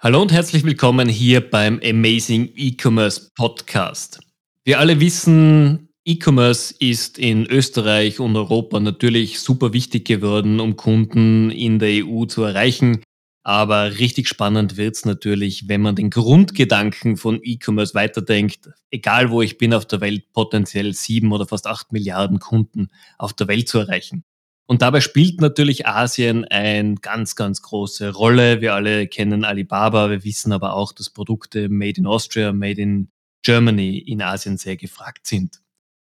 Hallo 0.00 0.22
und 0.22 0.30
herzlich 0.30 0.62
willkommen 0.62 1.08
hier 1.08 1.40
beim 1.40 1.80
Amazing 1.84 2.52
E-Commerce 2.54 3.32
Podcast. 3.34 4.20
Wir 4.62 4.78
alle 4.78 5.00
wissen, 5.00 5.88
E-Commerce 6.04 6.72
ist 6.78 7.18
in 7.18 7.46
Österreich 7.46 8.20
und 8.20 8.36
Europa 8.36 8.78
natürlich 8.78 9.40
super 9.40 9.72
wichtig 9.72 10.06
geworden, 10.06 10.60
um 10.60 10.76
Kunden 10.76 11.50
in 11.50 11.80
der 11.80 12.06
EU 12.06 12.26
zu 12.26 12.44
erreichen. 12.44 13.02
Aber 13.42 13.98
richtig 13.98 14.28
spannend 14.28 14.76
wird's 14.76 15.04
natürlich, 15.04 15.66
wenn 15.66 15.80
man 15.80 15.96
den 15.96 16.10
Grundgedanken 16.10 17.16
von 17.16 17.40
E-Commerce 17.42 17.94
weiterdenkt. 17.94 18.70
Egal 18.92 19.32
wo 19.32 19.42
ich 19.42 19.58
bin 19.58 19.74
auf 19.74 19.84
der 19.84 20.00
Welt, 20.00 20.32
potenziell 20.32 20.94
sieben 20.94 21.32
oder 21.32 21.48
fast 21.48 21.66
acht 21.66 21.90
Milliarden 21.90 22.38
Kunden 22.38 22.92
auf 23.18 23.32
der 23.32 23.48
Welt 23.48 23.68
zu 23.68 23.78
erreichen. 23.78 24.22
Und 24.70 24.82
dabei 24.82 25.00
spielt 25.00 25.40
natürlich 25.40 25.86
Asien 25.86 26.44
eine 26.44 26.96
ganz, 26.96 27.36
ganz 27.36 27.62
große 27.62 28.12
Rolle. 28.12 28.60
Wir 28.60 28.74
alle 28.74 29.08
kennen 29.08 29.46
Alibaba, 29.46 30.10
wir 30.10 30.24
wissen 30.24 30.52
aber 30.52 30.74
auch, 30.74 30.92
dass 30.92 31.08
Produkte 31.08 31.70
made 31.70 31.98
in 31.98 32.06
Austria, 32.06 32.52
made 32.52 32.78
in 32.78 33.08
Germany 33.42 33.96
in 33.96 34.20
Asien 34.20 34.58
sehr 34.58 34.76
gefragt 34.76 35.26
sind. 35.26 35.62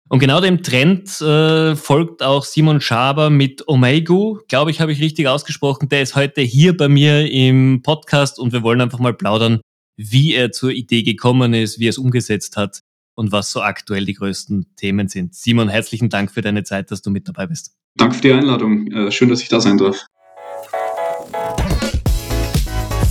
Und 0.10 0.18
genau 0.18 0.42
dem 0.42 0.64
Trend 0.64 1.22
äh, 1.22 1.76
folgt 1.76 2.24
auch 2.24 2.46
Simon 2.46 2.82
Schaber 2.82 3.30
mit 3.30 3.68
Omegu, 3.68 4.40
glaube 4.48 4.72
ich, 4.72 4.82
habe 4.82 4.92
ich 4.92 5.02
richtig 5.02 5.28
ausgesprochen. 5.28 5.90
Der 5.90 6.02
ist 6.02 6.16
heute 6.16 6.42
hier 6.42 6.76
bei 6.76 6.88
mir 6.88 7.30
im 7.30 7.84
Podcast 7.84 8.40
und 8.40 8.54
wir 8.54 8.64
wollen 8.64 8.82
einfach 8.82 9.00
mal 9.00 9.14
plaudern, 9.14 9.62
wie 9.98 10.34
er 10.34 10.52
zur 10.52 10.72
Idee 10.72 11.04
gekommen 11.04 11.54
ist, 11.54 11.78
wie 11.78 11.88
er 11.88 11.92
es 11.92 12.00
umgesetzt 12.00 12.58
hat 12.58 12.80
und 13.14 13.32
was 13.32 13.52
so 13.52 13.62
aktuell 13.62 14.06
die 14.06 14.14
größten 14.14 14.76
Themen 14.78 15.10
sind. 15.10 15.36
Simon, 15.36 15.70
herzlichen 15.70 16.10
Dank 16.10 16.32
für 16.32 16.42
deine 16.42 16.64
Zeit, 16.64 16.90
dass 16.90 17.04
du 17.04 17.12
mit 17.12 17.28
dabei 17.28 17.46
bist. 17.46 17.76
Danke 17.98 18.16
für 18.16 18.22
die 18.22 18.32
Einladung. 18.32 18.92
Äh, 18.92 19.12
schön, 19.12 19.28
dass 19.28 19.42
ich 19.42 19.50
da 19.50 19.60
sein 19.60 19.80
darf. 19.80 20.06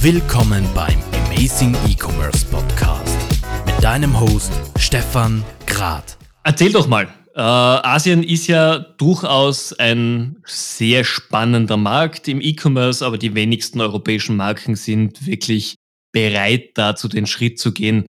Willkommen 0.00 0.64
beim 0.77 0.96
Amazing 1.27 1.74
E-Commerce 1.88 2.46
Podcast 2.46 3.18
mit 3.66 3.82
deinem 3.82 4.19
Host 4.19 4.52
Stefan 4.78 5.44
Grad. 5.66 6.16
Erzähl 6.44 6.70
doch 6.70 6.86
mal. 6.86 7.08
Äh, 7.34 7.41
Asien 7.41 8.22
ist 8.22 8.46
ja 8.46 8.78
durchaus 8.78 9.72
ein 9.72 10.36
sehr 10.46 11.02
spannender 11.02 11.77
Markt 11.77 12.28
im 12.28 12.41
E-Commerce, 12.41 13.05
aber 13.05 13.18
die 13.18 13.34
wenigsten 13.34 13.80
europäischen 13.80 14.36
Marken 14.36 14.77
sind 14.77 15.27
wirklich 15.27 15.74
bereit, 16.12 16.70
dazu 16.74 17.08
den 17.08 17.27
Schritt 17.27 17.58
zu 17.58 17.72
gehen. 17.72 18.06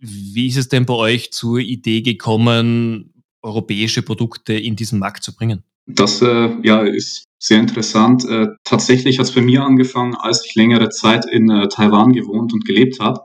Wie 0.00 0.48
ist 0.48 0.56
es 0.56 0.68
denn 0.68 0.84
bei 0.84 0.94
euch 0.94 1.30
zur 1.30 1.60
Idee 1.60 2.02
gekommen, 2.02 3.14
europäische 3.40 4.02
Produkte 4.02 4.54
in 4.54 4.74
diesen 4.74 4.98
Markt 4.98 5.22
zu 5.22 5.36
bringen? 5.36 5.62
Das 5.88 6.20
äh, 6.20 6.50
ja, 6.62 6.82
ist 6.82 7.24
sehr 7.42 7.60
interessant. 7.60 8.24
Äh, 8.26 8.48
tatsächlich 8.64 9.18
hat 9.18 9.26
es 9.26 9.34
bei 9.34 9.40
mir 9.40 9.62
angefangen, 9.62 10.14
als 10.14 10.44
ich 10.44 10.54
längere 10.54 10.90
Zeit 10.90 11.24
in 11.24 11.50
äh, 11.50 11.68
Taiwan 11.68 12.12
gewohnt 12.12 12.52
und 12.52 12.66
gelebt 12.66 13.00
habe. 13.00 13.24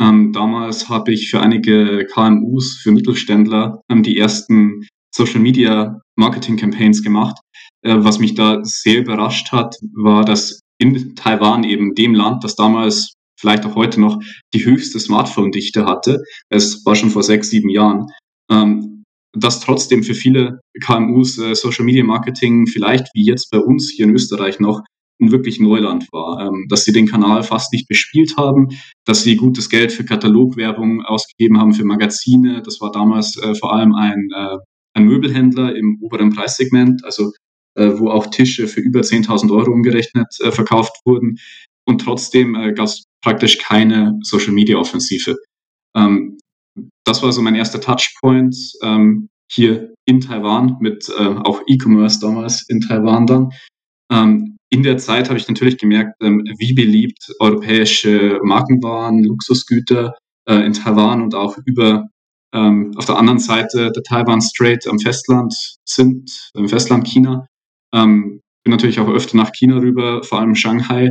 Ähm, 0.00 0.32
damals 0.32 0.88
habe 0.88 1.12
ich 1.12 1.30
für 1.30 1.40
einige 1.40 2.06
KMUs, 2.06 2.80
für 2.82 2.90
Mittelständler, 2.90 3.82
ähm, 3.88 4.02
die 4.02 4.18
ersten 4.18 4.88
Social 5.14 5.40
Media 5.40 6.00
Marketing 6.16 6.56
Campaigns 6.56 7.04
gemacht. 7.04 7.38
Äh, 7.82 7.96
was 7.98 8.18
mich 8.18 8.34
da 8.34 8.64
sehr 8.64 8.98
überrascht 8.98 9.52
hat, 9.52 9.76
war, 9.94 10.24
dass 10.24 10.60
in 10.78 11.14
Taiwan 11.14 11.62
eben 11.62 11.94
dem 11.94 12.14
Land, 12.14 12.42
das 12.42 12.56
damals 12.56 13.12
vielleicht 13.38 13.64
auch 13.64 13.76
heute 13.76 14.00
noch 14.00 14.20
die 14.54 14.64
höchste 14.64 14.98
Smartphone-Dichte 14.98 15.84
hatte, 15.84 16.22
es 16.48 16.84
war 16.84 16.96
schon 16.96 17.10
vor 17.10 17.22
sechs, 17.22 17.50
sieben 17.50 17.68
Jahren, 17.68 18.06
ähm, 18.50 18.91
dass 19.34 19.60
trotzdem 19.60 20.02
für 20.02 20.14
viele 20.14 20.60
KMUs 20.82 21.38
äh, 21.38 21.54
Social 21.54 21.84
Media 21.84 22.04
Marketing 22.04 22.66
vielleicht 22.66 23.08
wie 23.14 23.24
jetzt 23.24 23.50
bei 23.50 23.58
uns 23.58 23.90
hier 23.90 24.06
in 24.06 24.14
Österreich 24.14 24.60
noch 24.60 24.82
ein 25.20 25.30
wirklich 25.30 25.60
Neuland 25.60 26.08
war, 26.12 26.46
ähm, 26.46 26.66
dass 26.68 26.84
sie 26.84 26.92
den 26.92 27.06
Kanal 27.06 27.42
fast 27.42 27.72
nicht 27.72 27.88
bespielt 27.88 28.36
haben, 28.36 28.68
dass 29.04 29.22
sie 29.22 29.36
gutes 29.36 29.68
Geld 29.70 29.92
für 29.92 30.04
Katalogwerbung 30.04 31.02
ausgegeben 31.02 31.58
haben, 31.58 31.72
für 31.72 31.84
Magazine. 31.84 32.62
Das 32.62 32.80
war 32.80 32.90
damals 32.92 33.36
äh, 33.38 33.54
vor 33.54 33.72
allem 33.72 33.94
ein, 33.94 34.28
äh, 34.34 34.56
ein 34.94 35.04
Möbelhändler 35.04 35.74
im 35.76 35.98
oberen 36.02 36.30
Preissegment, 36.30 37.04
also 37.04 37.32
äh, 37.74 37.92
wo 37.98 38.10
auch 38.10 38.26
Tische 38.26 38.68
für 38.68 38.80
über 38.80 39.00
10.000 39.00 39.50
Euro 39.56 39.70
umgerechnet 39.72 40.28
äh, 40.40 40.50
verkauft 40.50 40.96
wurden. 41.04 41.38
Und 41.86 42.00
trotzdem 42.02 42.54
äh, 42.54 42.72
gab 42.72 42.86
es 42.86 43.04
praktisch 43.22 43.58
keine 43.58 44.18
Social 44.22 44.52
Media 44.52 44.76
Offensive. 44.76 45.36
Ähm, 45.96 46.38
das 47.04 47.22
war 47.22 47.32
so 47.32 47.42
mein 47.42 47.54
erster 47.54 47.80
Touchpoint 47.80 48.56
ähm, 48.82 49.28
hier 49.50 49.94
in 50.06 50.20
Taiwan 50.20 50.76
mit 50.80 51.08
äh, 51.08 51.22
auch 51.22 51.62
E-Commerce 51.66 52.20
damals 52.20 52.64
in 52.68 52.80
Taiwan 52.80 53.26
dann. 53.26 53.50
Ähm, 54.10 54.56
in 54.70 54.82
der 54.82 54.96
Zeit 54.98 55.28
habe 55.28 55.38
ich 55.38 55.48
natürlich 55.48 55.76
gemerkt, 55.76 56.14
ähm, 56.22 56.44
wie 56.58 56.72
beliebt 56.72 57.32
europäische 57.38 58.40
Marken 58.42 58.82
waren, 58.82 59.22
Luxusgüter 59.22 60.14
äh, 60.48 60.64
in 60.64 60.72
Taiwan 60.72 61.22
und 61.22 61.34
auch 61.34 61.58
über 61.66 62.08
ähm, 62.54 62.92
auf 62.96 63.06
der 63.06 63.16
anderen 63.16 63.38
Seite 63.38 63.92
der 63.92 64.02
Taiwan 64.02 64.40
Strait 64.40 64.86
am 64.86 64.98
Festland 64.98 65.54
sind, 65.86 66.50
im 66.54 66.68
Festland 66.68 67.06
China. 67.06 67.46
Ähm, 67.94 68.40
bin 68.64 68.70
natürlich 68.70 69.00
auch 69.00 69.08
öfter 69.08 69.36
nach 69.36 69.52
China 69.52 69.78
rüber, 69.78 70.22
vor 70.22 70.40
allem 70.40 70.54
Shanghai, 70.54 71.10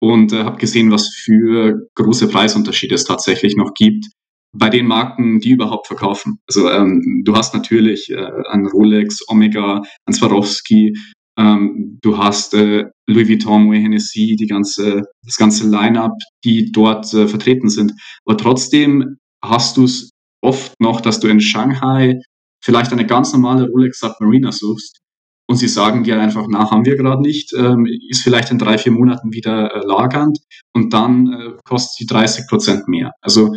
und 0.00 0.32
äh, 0.32 0.44
habe 0.44 0.58
gesehen, 0.58 0.90
was 0.90 1.08
für 1.08 1.88
große 1.94 2.28
Preisunterschiede 2.28 2.94
es 2.94 3.04
tatsächlich 3.04 3.56
noch 3.56 3.74
gibt 3.74 4.06
bei 4.54 4.70
den 4.70 4.86
Marken, 4.86 5.40
die 5.40 5.50
überhaupt 5.50 5.86
verkaufen. 5.86 6.38
Also 6.48 6.70
ähm, 6.70 7.22
du 7.24 7.36
hast 7.36 7.54
natürlich 7.54 8.10
äh, 8.10 8.30
ein 8.50 8.66
Rolex, 8.66 9.20
Omega, 9.28 9.82
ein 10.06 10.14
Swarovski, 10.14 10.94
ähm, 11.36 11.98
du 12.00 12.16
hast 12.16 12.54
äh, 12.54 12.84
Louis 13.08 13.28
Vuitton, 13.28 13.64
Moet 13.64 13.76
Hennessy, 13.76 14.36
die 14.38 14.46
ganze, 14.46 15.02
das 15.24 15.36
ganze 15.36 15.68
Line-up, 15.68 16.16
die 16.44 16.70
dort 16.70 17.12
äh, 17.12 17.26
vertreten 17.26 17.68
sind. 17.68 17.92
Aber 18.24 18.36
trotzdem 18.36 19.16
hast 19.42 19.76
du 19.76 19.84
es 19.84 20.10
oft 20.40 20.72
noch, 20.80 21.00
dass 21.00 21.20
du 21.20 21.28
in 21.28 21.40
Shanghai 21.40 22.20
vielleicht 22.62 22.92
eine 22.92 23.06
ganz 23.06 23.32
normale 23.32 23.68
Rolex 23.68 23.98
Submariner 23.98 24.52
suchst 24.52 25.00
und 25.46 25.56
sie 25.56 25.68
sagen 25.68 26.04
dir 26.04 26.20
einfach, 26.20 26.46
na, 26.48 26.70
haben 26.70 26.86
wir 26.86 26.96
gerade 26.96 27.20
nicht, 27.20 27.52
ähm, 27.54 27.86
ist 28.08 28.22
vielleicht 28.22 28.50
in 28.50 28.58
drei, 28.58 28.78
vier 28.78 28.92
Monaten 28.92 29.32
wieder 29.32 29.74
äh, 29.74 29.86
lagernd 29.86 30.38
und 30.72 30.92
dann 30.94 31.32
äh, 31.32 31.52
kostet 31.64 31.96
sie 31.96 32.06
30 32.06 32.46
Prozent 32.48 32.88
mehr. 32.88 33.12
Also 33.20 33.54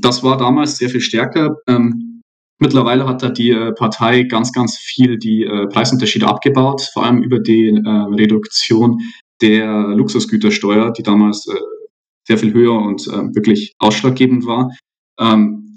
das 0.00 0.22
war 0.22 0.36
damals 0.36 0.76
sehr 0.76 0.90
viel 0.90 1.00
stärker. 1.00 1.56
Ähm, 1.68 2.22
mittlerweile 2.58 3.06
hat 3.06 3.22
da 3.22 3.28
die 3.28 3.50
äh, 3.50 3.72
Partei 3.72 4.24
ganz, 4.24 4.52
ganz 4.52 4.76
viel 4.76 5.18
die 5.18 5.44
äh, 5.44 5.66
Preisunterschiede 5.68 6.26
abgebaut, 6.26 6.82
vor 6.92 7.04
allem 7.04 7.22
über 7.22 7.38
die 7.38 7.68
äh, 7.68 7.88
Reduktion 7.88 8.98
der 9.40 9.88
Luxusgütersteuer, 9.88 10.92
die 10.92 11.02
damals 11.02 11.46
äh, 11.46 11.58
sehr 12.26 12.38
viel 12.38 12.52
höher 12.52 12.74
und 12.74 13.06
äh, 13.06 13.34
wirklich 13.34 13.74
ausschlaggebend 13.78 14.46
war. 14.46 14.70
Ähm, 15.20 15.76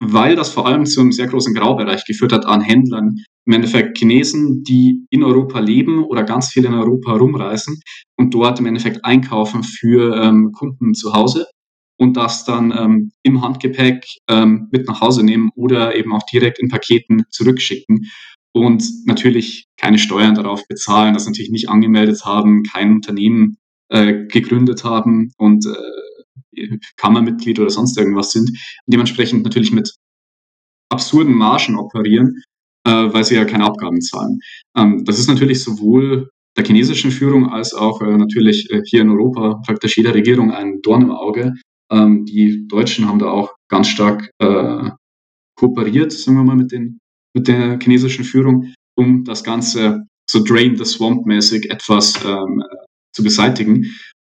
weil 0.00 0.36
das 0.36 0.50
vor 0.50 0.66
allem 0.66 0.84
zu 0.86 1.00
einem 1.00 1.12
sehr 1.12 1.28
großen 1.28 1.54
Graubereich 1.54 2.04
geführt 2.04 2.32
hat 2.32 2.44
an 2.46 2.60
Händlern, 2.60 3.16
im 3.46 3.52
Endeffekt 3.52 3.98
Chinesen, 3.98 4.62
die 4.64 5.06
in 5.10 5.22
Europa 5.22 5.60
leben 5.60 6.04
oder 6.04 6.24
ganz 6.24 6.48
viel 6.48 6.64
in 6.64 6.74
Europa 6.74 7.12
rumreisen 7.12 7.80
und 8.18 8.34
dort 8.34 8.58
im 8.58 8.66
Endeffekt 8.66 9.04
einkaufen 9.04 9.62
für 9.62 10.16
ähm, 10.16 10.52
Kunden 10.52 10.94
zu 10.94 11.14
Hause 11.14 11.46
und 11.96 12.16
das 12.16 12.44
dann 12.44 12.72
ähm, 12.76 13.12
im 13.22 13.42
Handgepäck 13.42 14.06
ähm, 14.28 14.68
mit 14.70 14.88
nach 14.88 15.00
Hause 15.00 15.24
nehmen 15.24 15.50
oder 15.54 15.94
eben 15.94 16.12
auch 16.12 16.24
direkt 16.24 16.58
in 16.58 16.68
Paketen 16.68 17.24
zurückschicken 17.30 18.10
und 18.52 18.84
natürlich 19.04 19.66
keine 19.76 19.98
Steuern 19.98 20.34
darauf 20.34 20.66
bezahlen, 20.68 21.14
das 21.14 21.26
natürlich 21.26 21.50
nicht 21.50 21.68
angemeldet 21.68 22.24
haben, 22.24 22.62
kein 22.62 22.92
Unternehmen 22.92 23.58
äh, 23.88 24.26
gegründet 24.26 24.84
haben 24.84 25.32
und 25.36 25.66
äh, 25.66 26.78
Kammermitglied 26.96 27.58
oder 27.58 27.70
sonst 27.70 27.98
irgendwas 27.98 28.30
sind. 28.30 28.50
Und 28.50 28.92
dementsprechend 28.92 29.42
natürlich 29.42 29.72
mit 29.72 29.94
absurden 30.88 31.34
Margen 31.34 31.76
operieren, 31.76 32.42
äh, 32.86 32.90
weil 32.90 33.24
sie 33.24 33.34
ja 33.34 33.44
keine 33.44 33.64
Abgaben 33.64 34.00
zahlen. 34.00 34.38
Ähm, 34.76 35.04
das 35.04 35.18
ist 35.18 35.28
natürlich 35.28 35.62
sowohl 35.64 36.30
der 36.56 36.64
chinesischen 36.64 37.10
Führung 37.10 37.50
als 37.50 37.74
auch 37.74 38.00
äh, 38.00 38.16
natürlich 38.16 38.70
äh, 38.70 38.82
hier 38.84 39.02
in 39.02 39.10
Europa 39.10 39.60
praktisch 39.66 39.96
jeder 39.96 40.14
Regierung 40.14 40.52
ein 40.52 40.80
Dorn 40.82 41.02
im 41.02 41.10
Auge, 41.10 41.54
ähm, 41.94 42.24
die 42.24 42.66
Deutschen 42.66 43.08
haben 43.08 43.18
da 43.18 43.30
auch 43.30 43.54
ganz 43.68 43.88
stark 43.88 44.30
äh, 44.38 44.90
kooperiert, 45.56 46.12
sagen 46.12 46.36
wir 46.36 46.44
mal, 46.44 46.56
mit, 46.56 46.72
den, 46.72 46.98
mit 47.34 47.46
der 47.48 47.78
chinesischen 47.80 48.24
Führung, 48.24 48.74
um 48.96 49.24
das 49.24 49.44
Ganze 49.44 50.06
so 50.28 50.42
Drain 50.42 50.76
the 50.76 50.84
Swamp 50.84 51.26
mäßig 51.26 51.70
etwas 51.70 52.24
ähm, 52.24 52.62
zu 53.12 53.22
beseitigen. 53.22 53.86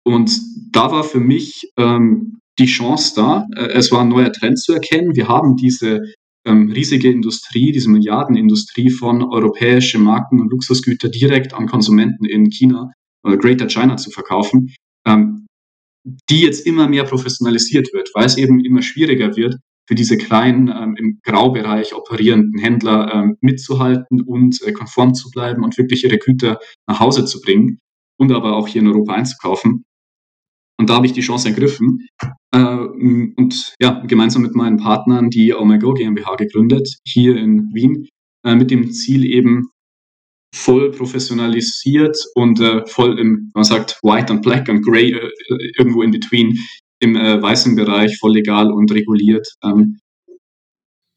Und 0.05 0.31
da 0.71 0.91
war 0.91 1.03
für 1.03 1.19
mich 1.19 1.69
ähm, 1.77 2.39
die 2.59 2.65
Chance 2.65 3.13
da. 3.15 3.45
Äh, 3.55 3.73
es 3.73 3.91
war 3.91 4.01
ein 4.01 4.09
neuer 4.09 4.31
Trend 4.31 4.59
zu 4.59 4.73
erkennen. 4.73 5.15
Wir 5.15 5.27
haben 5.27 5.55
diese 5.55 6.01
ähm, 6.45 6.71
riesige 6.71 7.09
Industrie, 7.11 7.71
diese 7.71 7.89
Milliardenindustrie 7.89 8.89
von 8.89 9.23
europäischen 9.23 10.03
Marken 10.03 10.39
und 10.39 10.51
Luxusgüter 10.51 11.09
direkt 11.09 11.53
an 11.53 11.67
Konsumenten 11.67 12.25
in 12.25 12.49
China 12.49 12.91
oder 13.23 13.37
Greater 13.37 13.67
China 13.67 13.97
zu 13.97 14.11
verkaufen. 14.11 14.73
Ähm, 15.05 15.46
die 16.29 16.41
jetzt 16.41 16.65
immer 16.65 16.87
mehr 16.87 17.03
professionalisiert 17.03 17.93
wird, 17.93 18.09
weil 18.13 18.25
es 18.25 18.37
eben 18.37 18.63
immer 18.63 18.81
schwieriger 18.81 19.35
wird, 19.35 19.57
für 19.87 19.95
diese 19.95 20.17
kleinen 20.17 20.67
ähm, 20.67 20.95
im 20.97 21.19
Graubereich 21.23 21.95
operierenden 21.95 22.59
Händler 22.59 23.13
ähm, 23.13 23.37
mitzuhalten 23.41 24.21
und 24.21 24.61
äh, 24.63 24.73
konform 24.73 25.13
zu 25.13 25.29
bleiben 25.31 25.63
und 25.63 25.77
wirklich 25.77 26.03
ihre 26.03 26.17
Güter 26.17 26.59
nach 26.87 26.99
Hause 26.99 27.25
zu 27.25 27.39
bringen 27.41 27.79
und 28.19 28.31
aber 28.31 28.55
auch 28.55 28.67
hier 28.67 28.81
in 28.81 28.87
Europa 28.87 29.13
einzukaufen. 29.13 29.85
Und 30.79 30.89
da 30.89 30.95
habe 30.95 31.07
ich 31.07 31.13
die 31.13 31.21
Chance 31.21 31.49
ergriffen 31.49 32.07
äh, 32.51 32.59
und 32.59 33.75
ja, 33.79 34.03
gemeinsam 34.05 34.41
mit 34.41 34.55
meinen 34.55 34.77
Partnern 34.77 35.29
die 35.29 35.53
Oh 35.53 35.65
My 35.65 35.79
Go 35.79 35.93
GmbH 35.93 36.35
gegründet, 36.35 36.99
hier 37.05 37.35
in 37.37 37.73
Wien, 37.73 38.07
äh, 38.45 38.55
mit 38.55 38.69
dem 38.69 38.91
Ziel 38.91 39.25
eben 39.25 39.69
voll 40.57 40.91
professionalisiert 40.91 42.17
und 42.35 42.59
äh, 42.59 42.85
voll 42.85 43.19
im, 43.19 43.51
man 43.53 43.63
sagt, 43.63 43.99
White 44.03 44.33
and 44.33 44.41
Black 44.41 44.67
und 44.69 44.83
Grey, 44.83 45.11
äh, 45.11 45.29
irgendwo 45.77 46.01
in 46.01 46.11
between, 46.11 46.57
im 46.99 47.15
äh, 47.15 47.41
weißen 47.41 47.75
Bereich, 47.75 48.17
voll 48.19 48.33
legal 48.33 48.71
und 48.71 48.91
reguliert, 48.91 49.47
ähm, 49.63 49.99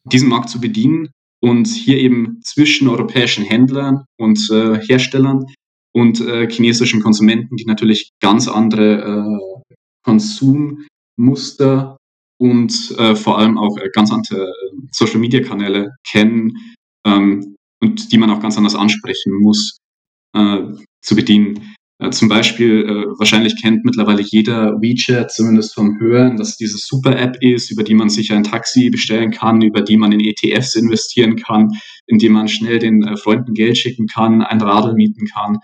diesen 0.05 0.29
Markt 0.29 0.51
zu 0.51 0.61
bedienen 0.61 1.09
und 1.43 1.67
hier 1.67 1.99
eben 1.99 2.41
zwischen 2.45 2.89
europäischen 2.89 3.45
Händlern 3.45 4.05
und 4.19 4.39
äh, 4.51 4.79
Herstellern 4.87 5.45
und 5.93 6.21
äh, 6.21 6.49
chinesischen 6.51 7.03
Konsumenten, 7.03 7.57
die 7.57 7.65
natürlich 7.65 8.11
ganz 8.21 8.47
andere 8.47 9.03
äh, 9.03 9.73
Konsummuster 10.05 11.97
und 12.39 12.73
vor 13.17 13.39
allem 13.39 13.59
auch 13.59 13.77
ganz 13.93 14.11
andere 14.11 14.51
Social-Media-Kanäle 14.93 15.91
kennen 16.11 16.55
ähm, 17.07 17.57
und 17.81 18.13
die 18.13 18.19
man 18.19 18.31
auch 18.31 18.41
ganz 18.41 18.57
anders 18.57 18.75
ansprechen 18.75 19.33
muss, 19.41 19.79
äh, 20.35 20.59
zu 21.03 21.17
bedienen. 21.17 21.75
Äh, 22.01 22.11
zum 22.11 22.29
Beispiel, 22.29 22.87
äh, 22.89 23.19
wahrscheinlich 23.19 23.61
kennt 23.61 23.85
mittlerweile 23.85 24.23
jeder 24.23 24.81
WeChat, 24.81 25.31
zumindest 25.31 25.75
vom 25.75 26.01
Hören, 26.01 26.39
dass 26.39 26.57
diese 26.57 26.79
Super-App 26.79 27.37
ist, 27.43 27.71
über 27.71 27.83
die 27.83 27.95
man 27.95 28.09
sich 28.09 28.33
ein 28.33 28.45
Taxi 28.45 28.89
bestellen 28.89 29.31
kann, 29.31 29.61
über 29.61 29.83
die 29.83 29.99
man 29.99 30.13
in 30.13 30.21
ETFs 30.21 30.75
investieren 30.77 31.37
kann, 31.37 31.69
in 32.07 32.19
die 32.19 32.31
man 32.31 32.49
schnell 32.49 32.79
den 32.79 33.03
äh, 33.03 33.17
Freunden 33.19 33.53
Geld 33.53 33.77
schicken 33.77 34.07
kann, 34.07 34.41
ein 34.41 34.63
Radl 34.63 34.95
mieten 34.95 35.27
kann, 35.27 35.59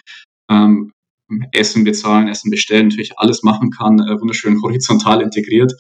ähm, 0.51 0.93
Essen 1.53 1.85
bezahlen, 1.85 2.29
Essen 2.29 2.51
bestellen, 2.51 2.89
natürlich 2.89 3.19
alles 3.19 3.43
machen 3.43 3.71
kann, 3.71 3.99
äh, 3.99 4.21
wunderschön 4.21 4.61
horizontal 4.63 5.23
integriert. 5.23 5.73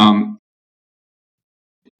Ähm, 0.00 0.38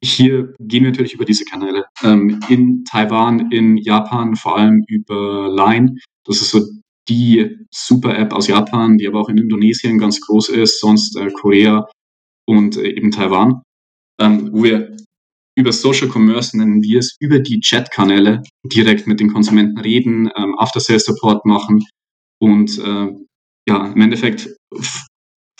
hier 0.02 0.52
gehen 0.58 0.84
wir 0.84 0.90
natürlich 0.90 1.14
über 1.14 1.24
diese 1.24 1.44
Kanäle. 1.44 1.84
Ähm, 2.02 2.40
in 2.48 2.84
Taiwan, 2.84 3.50
in 3.50 3.76
Japan 3.76 4.34
vor 4.36 4.58
allem 4.58 4.84
über 4.88 5.48
Line. 5.48 5.96
Das 6.24 6.40
ist 6.40 6.50
so 6.50 6.60
die 7.08 7.58
Super-App 7.72 8.32
aus 8.32 8.48
Japan, 8.48 8.98
die 8.98 9.06
aber 9.06 9.20
auch 9.20 9.28
in 9.28 9.38
Indonesien 9.38 9.98
ganz 9.98 10.20
groß 10.20 10.50
ist, 10.50 10.80
sonst 10.80 11.16
äh, 11.16 11.30
Korea 11.30 11.88
und 12.46 12.76
äh, 12.76 12.90
eben 12.90 13.10
Taiwan, 13.10 13.62
ähm, 14.20 14.50
wo 14.52 14.64
wir 14.64 14.96
über 15.56 15.72
Social 15.72 16.08
Commerce 16.08 16.56
nennen 16.56 16.82
wir 16.82 17.00
es, 17.00 17.16
über 17.20 17.38
die 17.38 17.60
Chat-Kanäle 17.60 18.42
direkt 18.64 19.06
mit 19.06 19.20
den 19.20 19.32
Konsumenten 19.32 19.78
reden, 19.78 20.30
ähm, 20.36 20.58
After-Sales-Support 20.58 21.44
machen 21.44 21.84
und 22.40 22.78
äh, 22.78 23.08
ja, 23.68 23.86
im 23.86 24.00
Endeffekt 24.00 24.56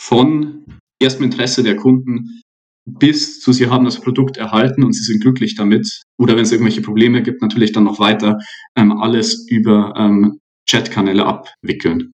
von 0.01 0.65
erstem 1.01 1.25
Interesse 1.25 1.63
der 1.63 1.75
Kunden 1.75 2.41
bis 2.85 3.39
zu 3.39 3.53
sie 3.53 3.69
haben 3.69 3.85
das 3.85 3.99
Produkt 3.99 4.37
erhalten 4.37 4.83
und 4.83 4.93
sie 4.93 5.03
sind 5.03 5.21
glücklich 5.21 5.55
damit. 5.55 6.03
Oder 6.17 6.35
wenn 6.35 6.43
es 6.43 6.51
irgendwelche 6.51 6.81
Probleme 6.81 7.23
gibt, 7.23 7.41
natürlich 7.41 7.71
dann 7.71 7.85
noch 7.85 7.99
weiter 7.99 8.39
ähm, 8.75 8.91
alles 8.91 9.47
über 9.49 9.93
ähm, 9.97 10.39
Chatkanäle 10.69 11.25
abwickeln. 11.25 12.11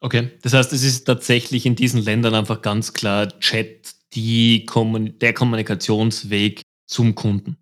Okay, 0.00 0.30
das 0.42 0.54
heißt, 0.54 0.72
es 0.72 0.84
ist 0.84 1.04
tatsächlich 1.04 1.66
in 1.66 1.74
diesen 1.74 2.02
Ländern 2.02 2.34
einfach 2.34 2.62
ganz 2.62 2.92
klar 2.92 3.28
Chat 3.40 3.94
die 4.14 4.64
Kommun 4.64 5.18
der 5.18 5.34
Kommunikationsweg 5.34 6.62
zum 6.86 7.14
Kunden. 7.14 7.56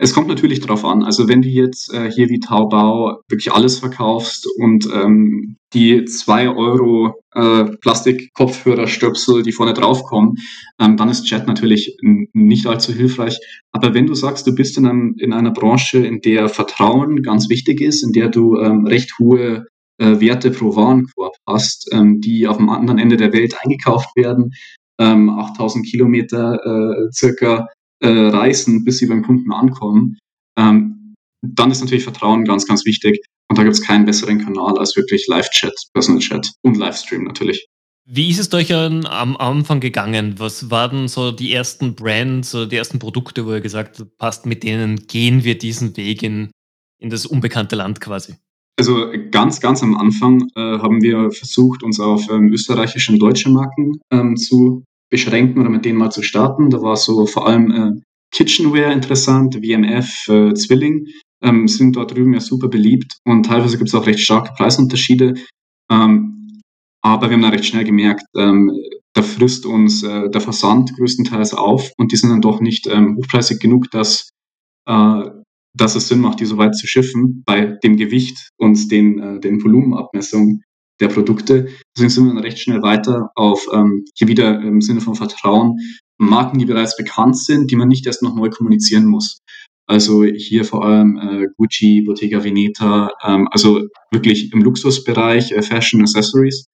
Es 0.00 0.14
kommt 0.14 0.28
natürlich 0.28 0.60
darauf 0.60 0.84
an. 0.84 1.02
Also 1.02 1.26
wenn 1.28 1.42
du 1.42 1.48
jetzt 1.48 1.92
äh, 1.92 2.10
hier 2.10 2.28
wie 2.28 2.38
Taobao 2.38 3.20
wirklich 3.28 3.52
alles 3.52 3.80
verkaufst 3.80 4.46
und 4.58 4.88
ähm, 4.94 5.56
die 5.74 6.04
zwei 6.04 6.48
Euro 6.48 7.14
äh, 7.34 7.64
Plastik-Kopfhörer-Stöpsel, 7.64 9.42
die 9.42 9.50
vorne 9.50 9.74
draufkommen, 9.74 10.36
ähm, 10.80 10.96
dann 10.96 11.08
ist 11.08 11.24
Chat 11.24 11.48
natürlich 11.48 11.96
nicht 12.32 12.66
allzu 12.68 12.92
hilfreich. 12.92 13.38
Aber 13.72 13.92
wenn 13.92 14.06
du 14.06 14.14
sagst, 14.14 14.46
du 14.46 14.54
bist 14.54 14.78
in, 14.78 14.86
einem, 14.86 15.16
in 15.18 15.32
einer 15.32 15.50
Branche, 15.50 15.98
in 15.98 16.20
der 16.20 16.48
Vertrauen 16.48 17.22
ganz 17.22 17.48
wichtig 17.50 17.80
ist, 17.80 18.04
in 18.04 18.12
der 18.12 18.28
du 18.28 18.56
ähm, 18.60 18.86
recht 18.86 19.18
hohe 19.18 19.66
äh, 19.98 20.20
Werte 20.20 20.52
pro 20.52 20.76
Warenkorb 20.76 21.34
hast, 21.44 21.88
ähm, 21.92 22.20
die 22.20 22.46
auf 22.46 22.58
dem 22.58 22.68
anderen 22.68 23.00
Ende 23.00 23.16
der 23.16 23.32
Welt 23.32 23.56
eingekauft 23.60 24.14
werden, 24.14 24.52
8000 25.00 25.84
ähm, 25.84 25.90
Kilometer 25.90 26.58
äh, 26.64 27.12
circa 27.12 27.68
äh, 28.00 28.08
reisen, 28.08 28.84
bis 28.84 28.98
sie 28.98 29.06
beim 29.06 29.22
Kunden 29.22 29.52
ankommen, 29.52 30.18
ähm, 30.58 31.14
dann 31.42 31.70
ist 31.70 31.80
natürlich 31.80 32.04
Vertrauen 32.04 32.44
ganz, 32.44 32.66
ganz 32.66 32.84
wichtig. 32.84 33.24
Und 33.48 33.58
da 33.58 33.62
gibt 33.62 33.74
es 33.74 33.82
keinen 33.82 34.04
besseren 34.04 34.44
Kanal 34.44 34.78
als 34.78 34.96
wirklich 34.96 35.26
Live-Chat, 35.26 35.74
Personal-Chat 35.94 36.52
und 36.62 36.76
Livestream 36.76 37.24
natürlich. 37.24 37.66
Wie 38.10 38.30
ist 38.30 38.38
es 38.38 38.52
euch 38.54 38.74
am 38.74 39.36
Anfang 39.36 39.80
gegangen? 39.80 40.34
Was 40.38 40.70
waren 40.70 41.08
so 41.08 41.30
die 41.30 41.52
ersten 41.52 41.94
Brands 41.94 42.54
oder 42.54 42.66
die 42.66 42.76
ersten 42.76 42.98
Produkte, 42.98 43.46
wo 43.46 43.52
ihr 43.52 43.60
gesagt 43.60 43.98
habt, 44.00 44.16
passt, 44.16 44.46
mit 44.46 44.62
denen 44.62 45.06
gehen 45.06 45.44
wir 45.44 45.58
diesen 45.58 45.96
Weg 45.96 46.22
in, 46.22 46.50
in 46.98 47.10
das 47.10 47.26
unbekannte 47.26 47.76
Land 47.76 48.00
quasi? 48.00 48.34
Also 48.78 49.12
ganz, 49.30 49.60
ganz 49.60 49.82
am 49.82 49.96
Anfang 49.96 50.48
äh, 50.54 50.78
haben 50.78 51.02
wir 51.02 51.30
versucht, 51.32 51.82
uns 51.82 52.00
auf 52.00 52.30
ähm, 52.30 52.52
österreichische 52.52 53.12
und 53.12 53.18
deutsche 53.18 53.50
Marken 53.50 54.00
ähm, 54.10 54.36
zu 54.36 54.84
beschränken 55.10 55.60
oder 55.60 55.70
mit 55.70 55.84
denen 55.84 55.98
mal 55.98 56.10
zu 56.10 56.22
starten. 56.22 56.70
Da 56.70 56.80
war 56.82 56.96
so 56.96 57.26
vor 57.26 57.46
allem 57.46 57.70
äh, 57.70 58.00
Kitchenware 58.30 58.92
interessant, 58.92 59.56
WMF, 59.56 60.28
äh, 60.28 60.54
Zwilling 60.54 61.06
ähm, 61.42 61.68
sind 61.68 61.96
dort 61.96 62.14
drüben 62.14 62.34
ja 62.34 62.40
super 62.40 62.68
beliebt 62.68 63.18
und 63.24 63.46
teilweise 63.46 63.78
gibt 63.78 63.88
es 63.88 63.94
auch 63.94 64.06
recht 64.06 64.20
starke 64.20 64.52
Preisunterschiede. 64.56 65.34
Ähm, 65.90 66.60
aber 67.02 67.28
wir 67.28 67.34
haben 67.34 67.42
da 67.42 67.48
recht 67.48 67.66
schnell 67.66 67.84
gemerkt, 67.84 68.24
ähm, 68.36 68.70
da 69.14 69.22
frisst 69.22 69.66
uns 69.66 70.02
äh, 70.02 70.28
der 70.30 70.40
Versand 70.40 70.94
größtenteils 70.96 71.54
auf 71.54 71.90
und 71.96 72.12
die 72.12 72.16
sind 72.16 72.30
dann 72.30 72.40
doch 72.40 72.60
nicht 72.60 72.86
ähm, 72.86 73.16
hochpreisig 73.16 73.60
genug, 73.60 73.90
dass, 73.90 74.30
äh, 74.86 75.22
dass 75.74 75.94
es 75.94 76.08
Sinn 76.08 76.20
macht, 76.20 76.40
die 76.40 76.44
so 76.44 76.58
weit 76.58 76.76
zu 76.76 76.86
schiffen 76.86 77.42
bei 77.46 77.78
dem 77.82 77.96
Gewicht 77.96 78.50
und 78.58 78.90
den, 78.90 79.18
äh, 79.18 79.40
den 79.40 79.62
Volumenabmessungen 79.62 80.62
der 81.00 81.08
Produkte. 81.08 81.68
Deswegen 81.96 82.10
sind 82.10 82.24
wir 82.26 82.34
dann 82.34 82.42
recht 82.42 82.58
schnell 82.58 82.82
weiter 82.82 83.30
auf 83.34 83.66
ähm, 83.72 84.04
hier 84.14 84.28
wieder 84.28 84.60
im 84.60 84.80
Sinne 84.80 85.00
von 85.00 85.14
Vertrauen 85.14 85.78
Marken, 86.18 86.58
die 86.58 86.64
bereits 86.64 86.96
bekannt 86.96 87.38
sind, 87.38 87.70
die 87.70 87.76
man 87.76 87.88
nicht 87.88 88.06
erst 88.06 88.22
noch 88.22 88.34
neu 88.34 88.50
kommunizieren 88.50 89.06
muss. 89.06 89.40
Also 89.86 90.24
hier 90.24 90.64
vor 90.64 90.84
allem 90.84 91.16
äh, 91.16 91.46
Gucci, 91.56 92.02
Bottega 92.02 92.44
Veneta, 92.44 93.10
ähm, 93.24 93.48
also 93.50 93.86
wirklich 94.10 94.52
im 94.52 94.60
Luxusbereich 94.60 95.52
äh, 95.52 95.62
Fashion 95.62 96.02
Accessories, 96.02 96.66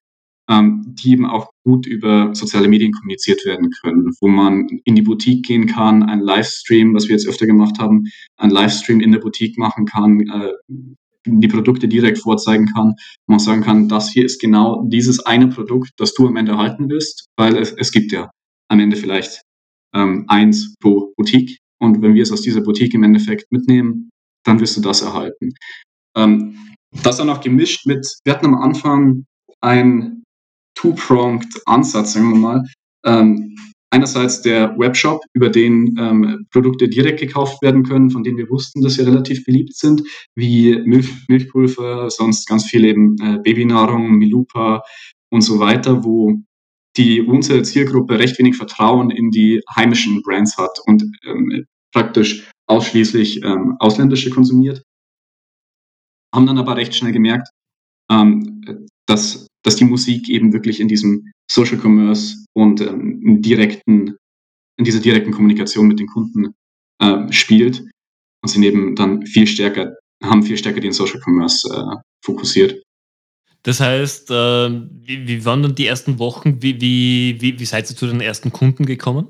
ähm, 0.50 0.82
die 0.98 1.12
eben 1.12 1.26
auch 1.26 1.50
gut 1.64 1.86
über 1.86 2.34
soziale 2.34 2.66
Medien 2.66 2.92
kommuniziert 2.92 3.44
werden 3.44 3.70
können, 3.82 4.10
wo 4.20 4.26
man 4.26 4.66
in 4.84 4.96
die 4.96 5.02
Boutique 5.02 5.46
gehen 5.46 5.66
kann, 5.66 6.02
ein 6.02 6.20
Livestream, 6.20 6.92
was 6.94 7.06
wir 7.06 7.14
jetzt 7.14 7.28
öfter 7.28 7.46
gemacht 7.46 7.78
haben, 7.78 8.04
ein 8.36 8.50
Livestream 8.50 9.00
in 9.00 9.12
der 9.12 9.20
Boutique 9.20 9.58
machen 9.58 9.86
kann, 9.86 10.20
äh, 10.20 10.52
die 11.26 11.48
Produkte 11.48 11.88
direkt 11.88 12.18
vorzeigen 12.18 12.66
kann, 12.74 12.94
man 13.26 13.38
sagen 13.38 13.62
kann, 13.62 13.88
das 13.88 14.10
hier 14.10 14.24
ist 14.24 14.40
genau 14.40 14.84
dieses 14.86 15.24
eine 15.24 15.48
Produkt, 15.48 15.92
das 15.96 16.14
du 16.14 16.26
am 16.26 16.36
Ende 16.36 16.52
erhalten 16.52 16.88
wirst, 16.88 17.26
weil 17.36 17.56
es, 17.56 17.72
es 17.72 17.92
gibt 17.92 18.12
ja 18.12 18.30
am 18.70 18.80
Ende 18.80 18.96
vielleicht 18.96 19.42
ähm, 19.94 20.24
eins 20.28 20.74
pro 20.80 21.12
Boutique. 21.16 21.58
Und 21.80 22.02
wenn 22.02 22.14
wir 22.14 22.22
es 22.22 22.32
aus 22.32 22.42
dieser 22.42 22.60
Boutique 22.60 22.94
im 22.94 23.02
Endeffekt 23.02 23.50
mitnehmen, 23.50 24.10
dann 24.44 24.60
wirst 24.60 24.76
du 24.76 24.80
das 24.80 25.02
erhalten. 25.02 25.54
Ähm, 26.16 26.56
das 27.02 27.16
dann 27.16 27.30
auch 27.30 27.40
gemischt 27.40 27.86
mit, 27.86 28.06
wir 28.24 28.34
hatten 28.34 28.46
am 28.46 28.54
Anfang 28.54 29.24
ein 29.60 30.22
Two-Pronged 30.76 31.62
Ansatz, 31.66 32.12
sagen 32.12 32.30
wir 32.30 32.38
mal. 32.38 32.62
Ähm, 33.04 33.56
einerseits 33.94 34.42
der 34.42 34.76
Webshop, 34.76 35.22
über 35.34 35.48
den 35.48 35.96
ähm, 35.98 36.46
Produkte 36.50 36.88
direkt 36.88 37.20
gekauft 37.20 37.62
werden 37.62 37.84
können, 37.84 38.10
von 38.10 38.24
denen 38.24 38.38
wir 38.38 38.50
wussten, 38.50 38.82
dass 38.82 38.94
sie 38.94 39.02
relativ 39.02 39.44
beliebt 39.44 39.76
sind, 39.76 40.02
wie 40.34 40.76
Milch, 40.84 41.08
Milchpulver, 41.28 42.10
sonst 42.10 42.48
ganz 42.48 42.64
viel 42.64 42.84
eben 42.84 43.16
äh, 43.22 43.38
Babynahrung, 43.38 44.18
Milupa 44.18 44.82
und 45.30 45.42
so 45.42 45.60
weiter, 45.60 46.04
wo 46.04 46.34
die 46.96 47.22
unsere 47.22 47.62
Zielgruppe 47.62 48.18
recht 48.18 48.36
wenig 48.38 48.56
Vertrauen 48.56 49.10
in 49.10 49.30
die 49.30 49.60
heimischen 49.76 50.22
Brands 50.22 50.58
hat 50.58 50.76
und 50.86 51.04
ähm, 51.24 51.64
praktisch 51.92 52.50
ausschließlich 52.66 53.44
ähm, 53.44 53.76
ausländische 53.78 54.30
konsumiert. 54.30 54.82
Haben 56.34 56.46
dann 56.46 56.58
aber 56.58 56.76
recht 56.76 56.96
schnell 56.96 57.12
gemerkt, 57.12 57.48
ähm, 58.10 58.88
dass, 59.06 59.46
dass 59.62 59.76
die 59.76 59.84
Musik 59.84 60.28
eben 60.28 60.52
wirklich 60.52 60.80
in 60.80 60.88
diesem 60.88 61.30
Social 61.48 61.78
Commerce 61.78 62.43
und 62.54 62.80
ähm, 62.80 63.42
direkten, 63.42 64.16
in 64.76 64.84
dieser 64.84 65.00
direkten 65.00 65.32
Kommunikation 65.32 65.86
mit 65.86 65.98
den 65.98 66.06
Kunden 66.06 66.54
äh, 67.00 67.32
spielt 67.32 67.80
und 68.42 68.48
sind 68.48 68.62
eben 68.62 68.94
dann 68.94 69.26
viel 69.26 69.46
stärker, 69.46 69.94
haben 70.22 70.42
viel 70.42 70.56
stärker 70.56 70.80
den 70.80 70.92
Social 70.92 71.20
Commerce 71.20 71.68
äh, 71.68 71.96
fokussiert. 72.24 72.82
Das 73.62 73.80
heißt, 73.80 74.30
äh, 74.30 74.34
wie, 74.34 75.26
wie, 75.26 75.44
waren 75.44 75.62
dann 75.62 75.74
die 75.74 75.86
ersten 75.86 76.18
Wochen? 76.18 76.62
Wie, 76.62 76.80
wie, 76.80 77.40
wie, 77.40 77.58
wie 77.58 77.64
seid 77.64 77.90
ihr 77.90 77.96
zu 77.96 78.06
den 78.06 78.20
ersten 78.20 78.52
Kunden 78.52 78.84
gekommen? 78.84 79.28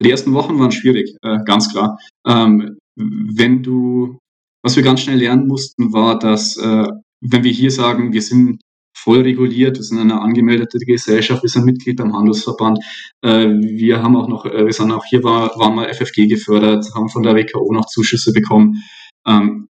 Die 0.00 0.10
ersten 0.10 0.32
Wochen 0.34 0.58
waren 0.58 0.72
schwierig, 0.72 1.16
äh, 1.22 1.38
ganz 1.44 1.70
klar. 1.72 1.98
Ähm, 2.26 2.78
wenn 2.96 3.62
du, 3.62 4.18
was 4.62 4.76
wir 4.76 4.82
ganz 4.82 5.00
schnell 5.00 5.18
lernen 5.18 5.48
mussten, 5.48 5.92
war, 5.92 6.18
dass 6.18 6.56
äh, 6.56 6.86
wenn 7.20 7.44
wir 7.44 7.50
hier 7.50 7.70
sagen, 7.70 8.12
wir 8.12 8.22
sind 8.22 8.60
voll 8.96 9.20
reguliert. 9.20 9.76
Wir 9.76 9.82
sind 9.82 9.98
eine 9.98 10.20
angemeldete 10.20 10.78
Gesellschaft, 10.78 11.42
wir 11.42 11.50
sind 11.50 11.64
Mitglied 11.64 11.98
beim 11.98 12.14
Handelsverband. 12.14 12.78
Äh, 13.22 13.48
wir 13.48 14.02
haben 14.02 14.16
auch 14.16 14.28
noch, 14.28 14.46
äh, 14.46 14.64
wir 14.64 14.72
sind 14.72 14.90
auch 14.90 15.04
hier 15.04 15.22
war, 15.22 15.56
waren 15.58 15.74
mal 15.74 15.92
FFG 15.92 16.26
gefördert, 16.26 16.86
haben 16.94 17.08
von 17.08 17.22
der 17.22 17.34
WKO 17.34 17.72
noch 17.72 17.86
Zuschüsse 17.86 18.32
bekommen. 18.32 18.82
Ähm, 19.26 19.68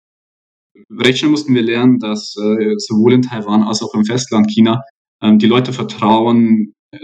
recht 0.89 1.19
schnell 1.19 1.31
mussten 1.31 1.53
wir 1.53 1.61
lernen, 1.61 1.99
dass 1.99 2.35
äh, 2.37 2.75
sowohl 2.77 3.13
in 3.13 3.21
Taiwan 3.21 3.63
als 3.63 3.81
auch 3.83 3.93
im 3.93 4.05
Festland 4.05 4.49
China 4.49 4.81
ähm, 5.21 5.37
die 5.37 5.47
Leute 5.47 5.73
vertrauen 5.73 6.73
äh, 6.91 6.99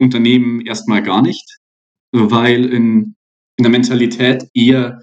Unternehmen 0.00 0.60
erstmal 0.60 1.02
gar 1.02 1.22
nicht, 1.22 1.58
weil 2.12 2.66
in, 2.66 3.14
in 3.56 3.62
der 3.62 3.70
Mentalität 3.70 4.44
eher 4.54 5.02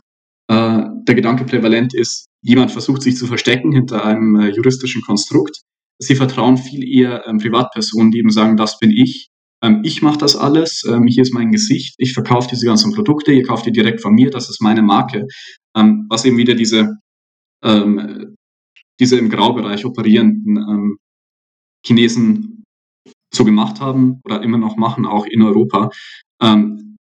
äh, 0.50 0.84
der 1.08 1.16
Gedanke 1.16 1.46
prävalent 1.46 1.94
ist, 1.94 2.28
jemand 2.42 2.72
versucht 2.72 3.02
sich 3.02 3.18
zu 3.18 3.28
verstecken 3.28 3.72
hinter 3.72 4.06
einem 4.06 4.36
äh, 4.36 4.50
juristischen 4.50 5.02
Konstrukt. 5.02 5.62
Sie 6.00 6.16
vertrauen 6.16 6.58
viel 6.58 6.88
eher 6.88 7.26
ähm, 7.28 7.40
Privatpersonen, 7.40 8.12
die 8.12 8.20
eben 8.20 8.30
sagen, 8.30 8.58
das 8.58 8.78
bin 8.80 8.92
ich, 8.92 9.30
ähm, 9.64 9.82
ich 9.84 10.02
mache 10.02 10.20
das 10.20 10.36
alles, 10.36 10.84
ähm, 10.88 11.08
hier 11.08 11.24
ist 11.24 11.34
mein 11.34 11.52
Gesicht, 11.52 11.96
ich 11.98 12.14
verkaufe 12.14 12.48
diese 12.52 12.66
ganzen 12.66 12.94
Produkte, 12.94 13.32
ihr 13.32 13.44
kauft 13.44 13.66
die 13.66 13.72
direkt 13.72 14.02
von 14.02 14.14
mir, 14.14 14.30
das 14.30 14.50
ist 14.50 14.62
meine 14.62 14.84
Marke. 14.84 15.26
Ähm, 15.76 16.06
was 16.10 16.26
eben 16.26 16.38
wieder 16.38 16.54
diese, 16.54 16.98
ähm, 17.64 18.36
diese 19.00 19.18
im 19.18 19.30
Graubereich 19.30 19.86
operierenden 19.86 20.58
ähm, 20.58 20.98
Chinesen 21.86 22.64
so 23.34 23.46
gemacht 23.46 23.80
haben 23.82 24.22
oder 24.26 24.42
immer 24.44 24.58
noch 24.58 24.78
machen, 24.78 25.06
auch 25.06 25.26
in 25.26 25.42
Europa. 25.42 25.90
Und 26.40 26.98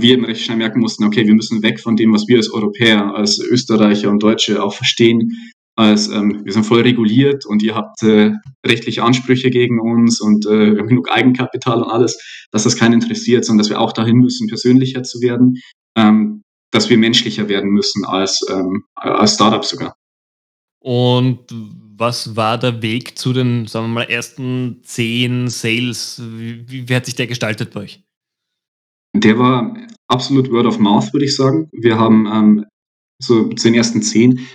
wir 0.00 0.14
eben 0.14 0.24
recht 0.24 0.42
schnell 0.42 0.56
merken 0.56 0.80
mussten, 0.80 1.04
okay, 1.04 1.26
wir 1.26 1.34
müssen 1.34 1.62
weg 1.62 1.80
von 1.80 1.96
dem, 1.96 2.12
was 2.12 2.26
wir 2.26 2.38
als 2.38 2.50
Europäer, 2.50 3.14
als 3.14 3.38
Österreicher 3.38 4.10
und 4.10 4.22
Deutsche 4.22 4.62
auch 4.62 4.74
verstehen, 4.74 5.52
als 5.76 6.08
ähm, 6.08 6.42
wir 6.44 6.52
sind 6.52 6.64
voll 6.64 6.82
reguliert 6.82 7.46
und 7.46 7.62
ihr 7.62 7.74
habt 7.74 8.02
äh, 8.02 8.32
rechtliche 8.64 9.02
Ansprüche 9.02 9.50
gegen 9.50 9.80
uns 9.80 10.20
und 10.20 10.46
äh, 10.46 10.72
wir 10.72 10.78
haben 10.78 10.88
genug 10.88 11.10
Eigenkapital 11.10 11.82
und 11.82 11.90
alles, 11.90 12.46
dass 12.52 12.64
das 12.64 12.76
keinen 12.76 12.94
interessiert, 12.94 13.44
sondern 13.44 13.64
dass 13.64 13.70
wir 13.70 13.80
auch 13.80 13.92
dahin 13.92 14.18
müssen, 14.18 14.46
persönlicher 14.46 15.02
zu 15.02 15.20
werden, 15.20 15.60
ähm, 15.96 16.42
dass 16.70 16.90
wir 16.90 16.98
menschlicher 16.98 17.48
werden 17.48 17.70
müssen 17.70 18.04
als, 18.04 18.40
ähm, 18.50 18.84
als 18.94 19.34
Startup 19.34 19.64
sogar. 19.64 19.94
Und 20.80 21.40
was 21.96 22.36
war 22.36 22.58
der 22.58 22.82
Weg 22.82 23.18
zu 23.18 23.32
den, 23.32 23.66
sagen 23.66 23.86
wir 23.86 23.94
mal, 23.94 24.02
ersten 24.02 24.80
zehn 24.82 25.48
Sales? 25.48 26.20
Wie, 26.24 26.88
wie 26.88 26.94
hat 26.94 27.06
sich 27.06 27.14
der 27.14 27.26
gestaltet 27.26 27.72
bei 27.72 27.80
euch? 27.80 28.02
Der 29.16 29.38
war 29.38 29.76
absolut 30.08 30.50
Word 30.50 30.66
of 30.66 30.78
Mouth, 30.78 31.12
würde 31.12 31.24
ich 31.24 31.36
sagen. 31.36 31.68
Wir 31.72 31.98
haben 31.98 32.26
ähm, 32.26 32.66
so 33.22 33.48
zu 33.48 33.68
den 33.68 33.74
ersten 33.74 34.02
zehn, 34.02 34.46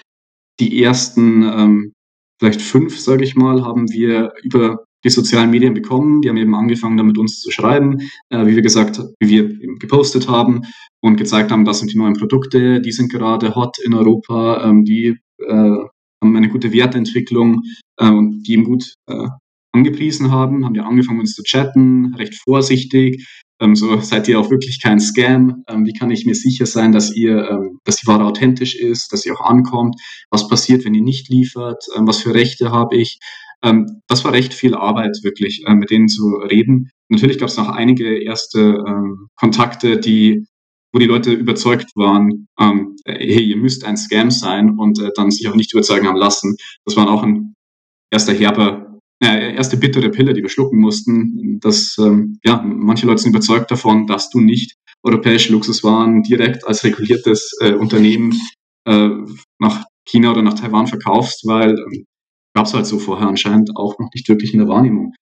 die 0.60 0.84
ersten 0.84 1.44
ähm, 1.44 1.94
vielleicht 2.40 2.62
fünf, 2.62 2.98
sage 2.98 3.24
ich 3.24 3.36
mal, 3.36 3.64
haben 3.64 3.92
wir 3.92 4.34
über 4.44 4.84
die 5.04 5.10
sozialen 5.10 5.50
Medien 5.50 5.74
bekommen. 5.74 6.22
Die 6.22 6.30
haben 6.30 6.38
eben 6.38 6.56
angefangen, 6.56 6.98
damit 6.98 7.18
uns 7.18 7.40
zu 7.40 7.52
schreiben, 7.52 8.00
äh, 8.30 8.46
wie 8.46 8.56
wir 8.56 8.62
gesagt, 8.62 9.02
wie 9.20 9.30
wir 9.30 9.62
eben 9.62 9.80
gepostet 9.80 10.28
haben 10.28 10.62
und 11.02 11.18
gezeigt 11.18 11.52
haben, 11.52 11.66
das 11.66 11.80
sind 11.80 11.94
die 11.94 11.98
neuen 11.98 12.16
Produkte, 12.16 12.82
die 12.82 12.92
sind 12.92 13.12
gerade 13.12 13.56
hot 13.56 13.78
in 13.84 13.94
Europa, 13.94 14.64
ähm, 14.64 14.84
die 14.84 15.18
äh, 15.40 15.78
haben 16.22 16.36
eine 16.36 16.50
gute 16.50 16.74
Wertentwicklung 16.74 17.62
äh, 17.98 18.10
und 18.10 18.44
die 18.44 18.54
eben 18.54 18.66
gut 18.66 18.94
äh, 19.10 19.28
angepriesen 19.72 20.32
haben, 20.32 20.66
haben 20.66 20.76
wir 20.76 20.86
angefangen, 20.86 21.20
uns 21.20 21.34
zu 21.34 21.44
chatten, 21.44 22.16
recht 22.16 22.36
vorsichtig, 22.44 23.26
ähm, 23.60 23.76
so 23.76 24.00
seid 24.00 24.28
ihr 24.28 24.40
auch 24.40 24.50
wirklich 24.50 24.82
kein 24.82 25.00
Scam? 25.00 25.64
Ähm, 25.68 25.86
wie 25.86 25.94
kann 25.94 26.12
ich 26.12 26.26
mir 26.26 26.36
sicher 26.36 26.66
sein, 26.66 26.92
dass 26.92 27.16
ihr, 27.16 27.50
ähm, 27.50 27.80
dass 27.84 27.98
die 27.98 28.08
Ware 28.08 28.26
authentisch 28.26 28.76
ist, 28.76 29.12
dass 29.12 29.22
sie 29.22 29.32
auch 29.32 29.42
ankommt? 29.42 29.96
Was 30.30 30.48
passiert, 30.48 30.86
wenn 30.86 30.94
ihr 30.94 31.04
nicht 31.04 31.30
liefert? 31.30 31.84
Ähm, 31.96 32.08
was 32.08 32.22
für 32.22 32.34
Rechte 32.34 32.72
habe 32.72 32.98
ich? 32.98 33.20
Ähm, 33.64 34.02
das 34.08 34.24
war 34.24 34.34
recht 34.34 34.54
viel 34.54 34.76
Arbeit, 34.76 35.18
wirklich, 35.24 35.64
äh, 35.66 35.76
mit 35.76 35.90
denen 35.92 36.08
zu 36.08 36.30
reden. 36.50 36.92
Natürlich 37.10 37.38
gab 37.40 37.50
es 37.50 37.58
noch 37.58 37.70
einige 37.70 38.24
erste 38.24 38.84
ähm, 38.88 39.28
Kontakte, 39.36 40.00
die 40.00 40.46
wo 40.92 41.00
die 41.00 41.06
Leute 41.06 41.32
überzeugt 41.32 41.92
waren, 41.96 42.48
ähm, 42.60 42.96
hey, 43.06 43.44
ihr 43.44 43.58
müsst 43.58 43.86
ein 43.86 43.98
Scam 43.98 44.32
sein 44.32 44.78
und 44.78 45.00
äh, 45.00 45.12
dann 45.16 45.32
sich 45.32 45.48
auch 45.48 45.56
nicht 45.56 45.72
überzeugen 45.74 46.08
haben 46.08 46.18
lassen. 46.18 46.56
Das 46.86 46.96
war 46.96 47.10
auch 47.10 47.24
ein 47.24 47.56
erster 48.12 48.34
herber 48.34 48.89
äh, 49.22 49.56
erste 49.56 49.78
bittere 49.78 50.10
Pille, 50.10 50.34
die 50.34 50.42
wir 50.42 50.50
schlucken 50.50 50.80
mussten, 50.80 51.60
dass 51.60 51.98
ähm, 52.00 52.40
ja, 52.44 52.62
manche 52.62 53.06
Leute 53.06 53.22
sind 53.22 53.32
überzeugt 53.32 53.70
davon, 53.72 54.08
dass 54.08 54.30
du 54.30 54.40
nicht 54.40 54.76
europäische 55.04 55.52
Luxuswaren 55.52 56.24
direkt 56.24 56.66
als 56.68 56.84
reguliertes 56.84 57.58
äh, 57.62 57.74
Unternehmen 57.74 58.34
äh, 58.86 59.10
nach 59.60 59.86
China 60.06 60.32
oder 60.32 60.42
nach 60.42 60.56
Taiwan 60.56 60.88
verkaufst, 60.88 61.46
weil 61.46 61.72
ähm, 61.72 62.06
gab 62.54 62.66
es 62.66 62.74
halt 62.74 62.86
so 62.86 63.00
vorher 63.00 63.28
anscheinend 63.28 63.76
auch 63.76 63.98
noch 64.00 64.10
nicht 64.14 64.28
wirklich 64.28 64.54
in 64.54 64.60
der 64.60 64.68
Wahrnehmung. 64.68 65.14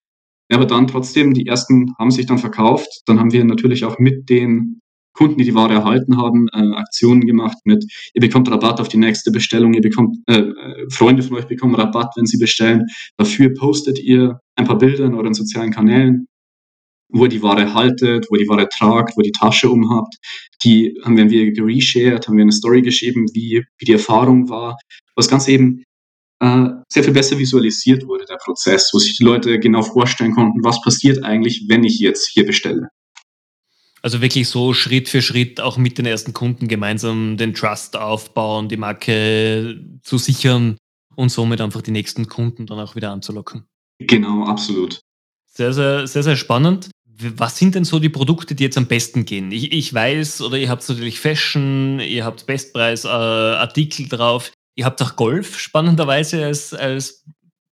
Ja, 0.49 0.57
aber 0.57 0.65
dann 0.65 0.87
trotzdem, 0.87 1.33
die 1.33 1.45
ersten 1.45 1.93
haben 1.99 2.11
sich 2.11 2.25
dann 2.25 2.37
verkauft. 2.37 2.87
Dann 3.05 3.19
haben 3.19 3.33
wir 3.33 3.43
natürlich 3.43 3.83
auch 3.83 3.99
mit 3.99 4.29
den 4.29 4.79
Kunden, 5.17 5.39
die 5.39 5.45
die 5.45 5.55
Ware 5.55 5.73
erhalten 5.73 6.17
haben, 6.17 6.47
äh, 6.53 6.75
Aktionen 6.75 7.25
gemacht 7.25 7.57
mit, 7.65 7.83
ihr 8.13 8.21
bekommt 8.21 8.49
Rabatt 8.49 8.79
auf 8.79 8.87
die 8.87 8.97
nächste 8.97 9.31
Bestellung, 9.31 9.73
ihr 9.73 9.81
bekommt, 9.81 10.17
äh, 10.27 10.39
äh, 10.39 10.89
Freunde 10.91 11.23
von 11.23 11.37
euch 11.37 11.47
bekommen 11.47 11.75
Rabatt, 11.75 12.13
wenn 12.15 12.27
sie 12.27 12.37
bestellen. 12.37 12.85
Dafür 13.17 13.53
postet 13.53 13.99
ihr 13.99 14.39
ein 14.55 14.65
paar 14.65 14.77
Bilder 14.77 15.05
in 15.05 15.15
euren 15.15 15.33
sozialen 15.33 15.71
Kanälen, 15.71 16.27
wo 17.09 17.23
ihr 17.23 17.29
die 17.29 17.41
Ware 17.41 17.73
haltet, 17.73 18.27
wo 18.29 18.35
ihr 18.35 18.43
die 18.43 18.49
Ware 18.49 18.69
tragt, 18.69 19.17
wo 19.17 19.21
ihr 19.21 19.31
die 19.31 19.39
Tasche 19.39 19.69
umhabt. 19.69 20.15
Die 20.63 20.95
haben 21.03 21.17
wir 21.17 21.51
gereshared, 21.51 22.27
haben 22.27 22.37
wir 22.37 22.43
eine 22.43 22.51
Story 22.51 22.83
geschrieben, 22.83 23.25
wie, 23.33 23.63
wie 23.79 23.85
die 23.85 23.93
Erfahrung 23.93 24.49
war. 24.49 24.77
Was 25.15 25.27
ganz 25.27 25.47
eben 25.47 25.83
äh, 26.39 26.67
sehr 26.89 27.03
viel 27.03 27.13
besser 27.13 27.39
visualisiert 27.39 28.05
wurde, 28.05 28.25
der 28.25 28.37
Prozess, 28.37 28.91
wo 28.93 28.99
sich 28.99 29.17
die 29.17 29.23
Leute 29.23 29.59
genau 29.59 29.81
vorstellen 29.81 30.33
konnten, 30.33 30.63
was 30.63 30.79
passiert 30.81 31.23
eigentlich, 31.23 31.65
wenn 31.67 31.83
ich 31.83 31.99
jetzt 31.99 32.29
hier 32.29 32.45
bestelle. 32.45 32.89
Also 34.01 34.21
wirklich 34.21 34.47
so 34.47 34.73
Schritt 34.73 35.09
für 35.09 35.21
Schritt 35.21 35.59
auch 35.59 35.77
mit 35.77 35.97
den 35.97 36.05
ersten 36.05 36.33
Kunden 36.33 36.67
gemeinsam 36.67 37.37
den 37.37 37.53
Trust 37.53 37.97
aufbauen, 37.97 38.69
die 38.69 38.77
Marke 38.77 39.83
zu 40.03 40.17
sichern 40.17 40.77
und 41.15 41.29
somit 41.29 41.61
einfach 41.61 41.81
die 41.81 41.91
nächsten 41.91 42.27
Kunden 42.27 42.67
dann 42.67 42.79
auch 42.79 42.95
wieder 42.95 43.11
anzulocken. 43.11 43.65
Genau, 43.99 44.45
absolut. 44.45 45.01
Sehr, 45.47 45.73
sehr, 45.73 46.05
sehr, 46.05 46.23
sehr 46.23 46.35
spannend. 46.35 46.91
Was 47.19 47.57
sind 47.57 47.73
denn 47.73 47.83
so 47.83 47.97
die 47.97 48.09
Produkte, 48.09 48.53
die 48.53 48.63
jetzt 48.63 48.77
am 48.77 48.85
besten 48.85 49.25
gehen? 49.25 49.51
Ich, 49.51 49.71
ich 49.71 49.91
weiß, 49.91 50.41
oder 50.41 50.57
ihr 50.57 50.69
habt 50.69 50.87
natürlich 50.87 51.19
Fashion, 51.19 51.99
ihr 51.99 52.23
habt 52.23 52.45
Bestpreis-Artikel 52.45 54.05
äh, 54.05 54.09
drauf, 54.09 54.51
ihr 54.75 54.85
habt 54.85 55.01
auch 55.01 55.15
Golf 55.15 55.57
spannenderweise 55.57 56.45
als, 56.45 56.75
als 56.75 57.25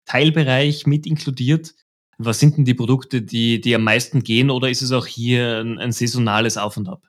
Teilbereich 0.06 0.88
mit 0.88 1.06
inkludiert. 1.06 1.74
Was 2.22 2.40
sind 2.40 2.58
denn 2.58 2.66
die 2.66 2.74
Produkte, 2.74 3.22
die, 3.22 3.62
die 3.62 3.74
am 3.74 3.84
meisten 3.84 4.24
gehen 4.24 4.50
oder 4.50 4.70
ist 4.70 4.82
es 4.82 4.92
auch 4.92 5.08
hier 5.08 5.62
ein, 5.62 5.80
ein 5.80 5.94
saisonales 5.94 6.58
Auf 6.58 6.76
und 6.76 6.90
Ab? 6.90 7.08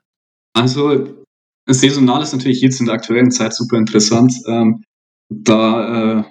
Also 0.53 1.25
saisonal 1.67 2.21
ist 2.21 2.33
natürlich 2.33 2.61
jetzt 2.61 2.79
in 2.79 2.85
der 2.85 2.95
aktuellen 2.95 3.31
Zeit 3.31 3.53
super 3.53 3.77
interessant, 3.77 4.33
ähm, 4.47 4.83
da, 5.29 6.19
äh, 6.19 6.23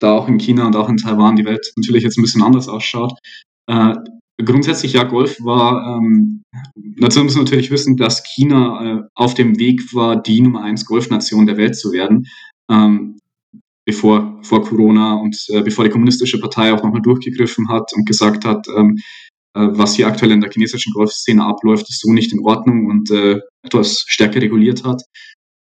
da 0.00 0.12
auch 0.12 0.28
in 0.28 0.38
China 0.38 0.66
und 0.66 0.76
auch 0.76 0.88
in 0.88 0.96
Taiwan 0.96 1.36
die 1.36 1.44
Welt 1.44 1.72
natürlich 1.76 2.02
jetzt 2.02 2.18
ein 2.18 2.22
bisschen 2.22 2.42
anders 2.42 2.68
ausschaut. 2.68 3.12
Äh, 3.68 3.94
grundsätzlich 4.44 4.94
ja, 4.94 5.04
Golf 5.04 5.36
war, 5.40 5.96
ähm, 5.96 6.42
dazu 6.98 7.22
muss 7.22 7.34
man 7.34 7.44
natürlich 7.44 7.70
wissen, 7.70 7.96
dass 7.96 8.22
China 8.24 8.98
äh, 8.98 9.02
auf 9.14 9.34
dem 9.34 9.58
Weg 9.58 9.94
war, 9.94 10.20
die 10.20 10.40
Nummer 10.40 10.62
1 10.62 10.84
Golfnation 10.84 11.46
der 11.46 11.56
Welt 11.56 11.76
zu 11.76 11.92
werden. 11.92 12.26
Ähm, 12.70 13.19
bevor 13.90 14.38
vor 14.42 14.62
Corona 14.62 15.14
und 15.14 15.36
äh, 15.48 15.62
bevor 15.62 15.84
die 15.84 15.90
kommunistische 15.90 16.38
Partei 16.38 16.72
auch 16.72 16.82
nochmal 16.82 17.02
durchgegriffen 17.02 17.68
hat 17.68 17.92
und 17.94 18.06
gesagt 18.06 18.44
hat, 18.44 18.66
ähm, 18.76 18.98
äh, 19.54 19.68
was 19.72 19.96
hier 19.96 20.06
aktuell 20.06 20.30
in 20.30 20.40
der 20.40 20.50
chinesischen 20.50 20.92
Golfszene 20.92 21.44
abläuft, 21.44 21.88
ist 21.88 22.00
so 22.00 22.12
nicht 22.12 22.32
in 22.32 22.40
Ordnung 22.40 22.86
und 22.86 23.10
äh, 23.10 23.40
etwas 23.62 24.04
stärker 24.06 24.40
reguliert 24.40 24.84
hat. 24.84 25.02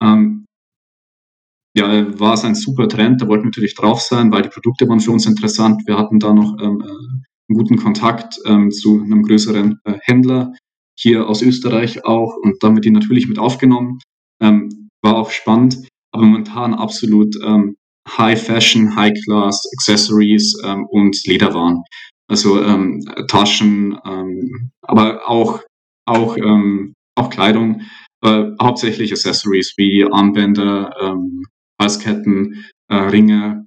Ähm, 0.02 0.46
ja, 1.76 2.18
war 2.18 2.34
es 2.34 2.44
ein 2.44 2.54
super 2.54 2.88
Trend, 2.88 3.20
da 3.20 3.28
wollten 3.28 3.44
wir 3.44 3.48
natürlich 3.48 3.74
drauf 3.74 4.00
sein, 4.00 4.30
weil 4.32 4.42
die 4.42 4.48
Produkte 4.48 4.88
waren 4.88 5.00
für 5.00 5.10
uns 5.10 5.26
interessant. 5.26 5.82
Wir 5.86 5.98
hatten 5.98 6.18
da 6.18 6.32
noch 6.32 6.56
ähm, 6.62 6.80
äh, 6.80 6.88
einen 7.48 7.58
guten 7.58 7.76
Kontakt 7.76 8.38
ähm, 8.46 8.70
zu 8.70 9.02
einem 9.02 9.22
größeren 9.22 9.80
äh, 9.84 9.94
Händler 10.02 10.52
hier 10.98 11.28
aus 11.28 11.42
Österreich 11.42 12.04
auch 12.04 12.36
und 12.36 12.62
damit 12.62 12.84
die 12.84 12.90
natürlich 12.90 13.28
mit 13.28 13.38
aufgenommen. 13.38 13.98
Ähm, 14.40 14.88
war 15.02 15.16
auch 15.16 15.30
spannend, 15.30 15.88
aber 16.12 16.24
momentan 16.24 16.72
absolut 16.72 17.34
ähm, 17.44 17.76
High 18.08 18.40
Fashion, 18.40 18.94
High 18.94 19.14
Class 19.24 19.66
Accessories 19.74 20.54
ähm, 20.64 20.86
und 20.86 21.16
Lederwaren. 21.26 21.82
Also 22.28 22.62
ähm, 22.62 23.00
Taschen, 23.28 23.98
ähm, 24.04 24.70
aber 24.82 25.28
auch 25.28 25.60
auch 26.06 26.36
ähm, 26.36 26.94
auch 27.16 27.30
Kleidung, 27.30 27.82
äh, 28.22 28.44
hauptsächlich 28.60 29.12
Accessories 29.12 29.74
wie 29.76 30.04
Armbänder, 30.04 30.94
ähm, 31.00 31.44
Halsketten, 31.80 32.64
äh, 32.88 32.96
Ringe 32.96 33.66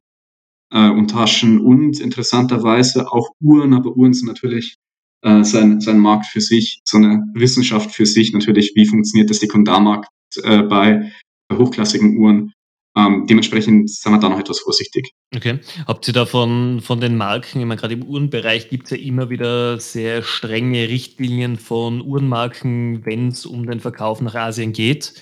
äh, 0.71 0.89
und 0.89 1.11
Taschen. 1.11 1.59
Und 1.59 1.99
interessanterweise 1.99 3.11
auch 3.11 3.29
Uhren, 3.41 3.73
aber 3.73 3.95
Uhren 3.95 4.13
sind 4.13 4.27
natürlich 4.27 4.75
äh, 5.23 5.43
sein, 5.43 5.79
sein 5.81 5.99
Markt 5.99 6.25
für 6.27 6.41
sich, 6.41 6.79
so 6.83 6.97
eine 6.97 7.23
Wissenschaft 7.33 7.91
für 7.91 8.05
sich 8.05 8.33
natürlich, 8.33 8.73
wie 8.75 8.85
funktioniert 8.85 9.29
der 9.29 9.37
Sekundarmarkt 9.37 10.09
äh, 10.43 10.63
bei 10.63 11.11
hochklassigen 11.51 12.17
Uhren 12.17 12.53
Ähm, 12.97 13.27
dementsprechend 13.27 13.91
sind 13.91 14.11
wir 14.11 14.19
da 14.19 14.27
noch 14.27 14.39
etwas 14.39 14.59
vorsichtig. 14.59 15.11
Okay. 15.35 15.59
Habt 15.85 16.07
ihr 16.07 16.13
da 16.15 16.25
von, 16.25 16.81
von 16.81 16.99
den 16.99 17.15
Marken, 17.15 17.59
ich 17.59 17.65
meine, 17.65 17.79
gerade 17.79 17.93
im 17.93 18.03
Uhrenbereich 18.03 18.69
gibt 18.69 18.85
es 18.85 18.91
ja 18.91 18.97
immer 18.97 19.29
wieder 19.29 19.79
sehr 19.79 20.23
strenge 20.23 20.89
Richtlinien 20.89 21.57
von 21.57 22.01
Uhrenmarken, 22.01 23.05
wenn 23.05 23.27
es 23.27 23.45
um 23.45 23.67
den 23.67 23.79
Verkauf 23.79 24.19
nach 24.21 24.33
Asien 24.33 24.73
geht. 24.73 25.21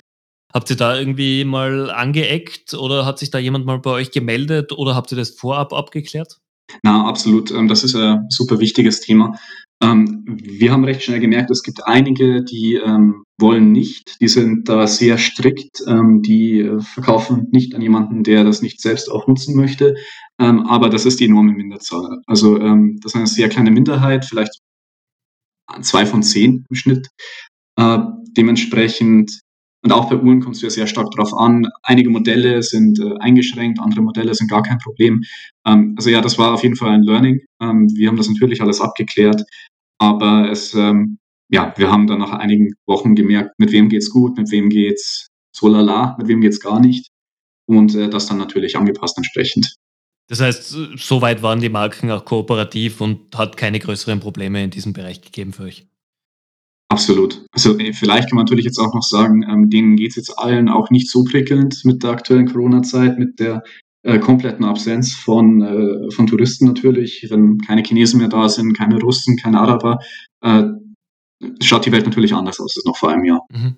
Habt 0.54 0.70
ihr 0.70 0.76
da 0.76 0.98
irgendwie 0.98 1.44
mal 1.44 1.90
angeeckt 1.90 2.72
oder 2.72 3.04
hat 3.04 3.18
sich 3.18 3.30
da 3.30 3.38
jemand 3.38 3.66
mal 3.66 3.78
bei 3.78 3.90
euch 3.90 4.10
gemeldet 4.10 4.72
oder 4.72 4.94
habt 4.94 5.12
ihr 5.12 5.18
das 5.18 5.32
vorab 5.32 5.74
abgeklärt? 5.74 6.38
Na, 6.82 7.06
absolut. 7.06 7.50
Ähm, 7.50 7.68
das 7.68 7.84
ist 7.84 7.94
ein 7.94 8.24
super 8.30 8.58
wichtiges 8.58 9.00
Thema. 9.00 9.38
Ähm, 9.82 10.24
wir 10.26 10.72
haben 10.72 10.84
recht 10.84 11.02
schnell 11.02 11.20
gemerkt, 11.20 11.50
es 11.50 11.62
gibt 11.62 11.86
einige, 11.86 12.42
die 12.42 12.76
ähm, 12.76 13.25
wollen 13.38 13.72
nicht, 13.72 14.20
die 14.20 14.28
sind 14.28 14.68
da 14.68 14.86
sehr 14.86 15.18
strikt, 15.18 15.82
die 15.86 16.60
äh, 16.60 16.80
verkaufen 16.80 17.48
nicht 17.52 17.74
an 17.74 17.82
jemanden, 17.82 18.22
der 18.22 18.44
das 18.44 18.62
nicht 18.62 18.80
selbst 18.80 19.10
auch 19.10 19.26
nutzen 19.26 19.56
möchte. 19.56 19.94
aber 20.38 20.88
das 20.88 21.06
ist 21.06 21.20
die 21.20 21.26
enorme 21.26 21.52
Minderzahl. 21.52 22.20
Also 22.26 22.58
das 22.58 23.12
ist 23.12 23.16
eine 23.16 23.26
sehr 23.26 23.48
kleine 23.48 23.70
Minderheit, 23.70 24.26
vielleicht 24.26 24.60
zwei 25.82 26.06
von 26.06 26.22
zehn 26.22 26.64
im 26.68 26.76
Schnitt. 26.76 27.08
Äh, 27.76 27.98
dementsprechend 28.36 29.40
und 29.82 29.92
auch 29.92 30.08
bei 30.10 30.16
Uhren 30.16 30.40
kommt 30.40 30.56
es 30.56 30.62
ja 30.62 30.70
sehr 30.70 30.88
stark 30.88 31.12
darauf 31.12 31.32
an. 31.32 31.68
Einige 31.84 32.10
Modelle 32.10 32.60
sind 32.62 32.98
äh, 32.98 33.14
eingeschränkt, 33.20 33.78
andere 33.78 34.02
Modelle 34.02 34.34
sind 34.34 34.50
gar 34.50 34.62
kein 34.62 34.78
Problem. 34.78 35.22
Ähm, 35.64 35.94
also 35.96 36.10
ja, 36.10 36.20
das 36.20 36.38
war 36.38 36.54
auf 36.54 36.64
jeden 36.64 36.74
Fall 36.74 36.90
ein 36.90 37.02
Learning. 37.02 37.40
Ähm, 37.60 37.88
wir 37.94 38.08
haben 38.08 38.16
das 38.16 38.28
natürlich 38.28 38.60
alles 38.60 38.80
abgeklärt, 38.80 39.44
aber 39.98 40.50
es, 40.50 40.74
ähm, 40.74 41.18
ja, 41.48 41.72
wir 41.76 41.90
haben 41.90 42.06
dann 42.06 42.18
nach 42.18 42.32
einigen 42.32 42.74
Wochen 42.86 43.14
gemerkt, 43.14 43.58
mit 43.58 43.72
wem 43.72 43.88
geht's 43.88 44.10
gut, 44.10 44.36
mit 44.36 44.50
wem 44.50 44.68
geht's 44.68 45.28
so 45.52 45.68
lala, 45.68 46.16
mit 46.18 46.28
wem 46.28 46.40
geht's 46.40 46.60
gar 46.60 46.80
nicht 46.80 47.08
und 47.66 47.94
äh, 47.94 48.08
das 48.08 48.26
dann 48.26 48.38
natürlich 48.38 48.76
angepasst 48.76 49.16
entsprechend. 49.16 49.74
Das 50.28 50.40
heißt, 50.40 50.76
soweit 50.96 51.42
waren 51.42 51.60
die 51.60 51.68
Marken 51.68 52.10
auch 52.10 52.24
kooperativ 52.24 53.00
und 53.00 53.36
hat 53.36 53.56
keine 53.56 53.78
größeren 53.78 54.18
Probleme 54.18 54.62
in 54.64 54.70
diesem 54.70 54.92
Bereich 54.92 55.20
gegeben 55.20 55.52
für 55.52 55.64
euch. 55.64 55.86
Absolut. 56.88 57.44
Also 57.52 57.78
äh, 57.78 57.92
vielleicht 57.92 58.28
kann 58.28 58.36
man 58.36 58.44
natürlich 58.44 58.64
jetzt 58.64 58.78
auch 58.78 58.94
noch 58.94 59.02
sagen, 59.02 59.44
ähm, 59.48 59.70
denen 59.70 59.96
geht 59.96 60.10
es 60.10 60.16
jetzt 60.16 60.38
allen 60.38 60.68
auch 60.68 60.90
nicht 60.90 61.10
so 61.10 61.24
prickelnd 61.24 61.84
mit 61.84 62.02
der 62.02 62.10
aktuellen 62.10 62.46
Corona-Zeit, 62.46 63.18
mit 63.18 63.38
der 63.40 63.62
äh, 64.02 64.18
kompletten 64.18 64.64
Absenz 64.64 65.12
von, 65.14 65.62
äh, 65.62 66.10
von 66.12 66.26
Touristen 66.26 66.66
natürlich, 66.66 67.26
wenn 67.28 67.58
keine 67.58 67.82
Chinesen 67.82 68.20
mehr 68.20 68.28
da 68.28 68.48
sind, 68.48 68.76
keine 68.76 69.00
Russen, 69.00 69.36
keine 69.36 69.60
Araber, 69.60 69.98
äh, 70.42 70.64
schaut 71.62 71.86
die 71.86 71.92
Welt 71.92 72.06
natürlich 72.06 72.34
anders 72.34 72.60
aus 72.60 72.76
als 72.76 72.84
noch 72.84 72.96
vor 72.96 73.10
einem 73.10 73.24
Jahr. 73.24 73.46
Mhm. 73.50 73.76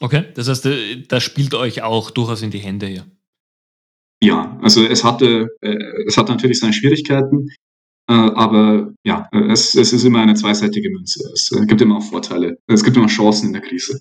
Okay, 0.00 0.24
das 0.34 0.48
heißt, 0.48 0.66
äh, 0.66 1.02
das 1.06 1.22
spielt 1.22 1.54
euch 1.54 1.82
auch 1.82 2.10
durchaus 2.10 2.42
in 2.42 2.50
die 2.50 2.58
Hände 2.58 2.86
hier. 2.86 3.06
Ja, 4.22 4.58
also 4.62 4.84
es 4.84 5.04
hatte, 5.04 5.48
äh, 5.60 5.76
es 6.06 6.16
hat 6.16 6.28
natürlich 6.28 6.58
seine 6.58 6.72
Schwierigkeiten. 6.72 7.48
Äh, 8.06 8.12
aber 8.12 8.92
ja, 9.04 9.28
es, 9.32 9.74
es 9.74 9.92
ist 9.92 10.04
immer 10.04 10.20
eine 10.20 10.34
zweiseitige 10.34 10.90
Münze. 10.90 11.30
Es 11.32 11.50
äh, 11.52 11.64
gibt 11.66 11.80
immer 11.80 11.98
auch 11.98 12.02
Vorteile. 12.02 12.58
Es 12.66 12.84
gibt 12.84 12.96
immer 12.96 13.06
Chancen 13.06 13.48
in 13.48 13.52
der 13.54 13.62
Krise. 13.62 14.00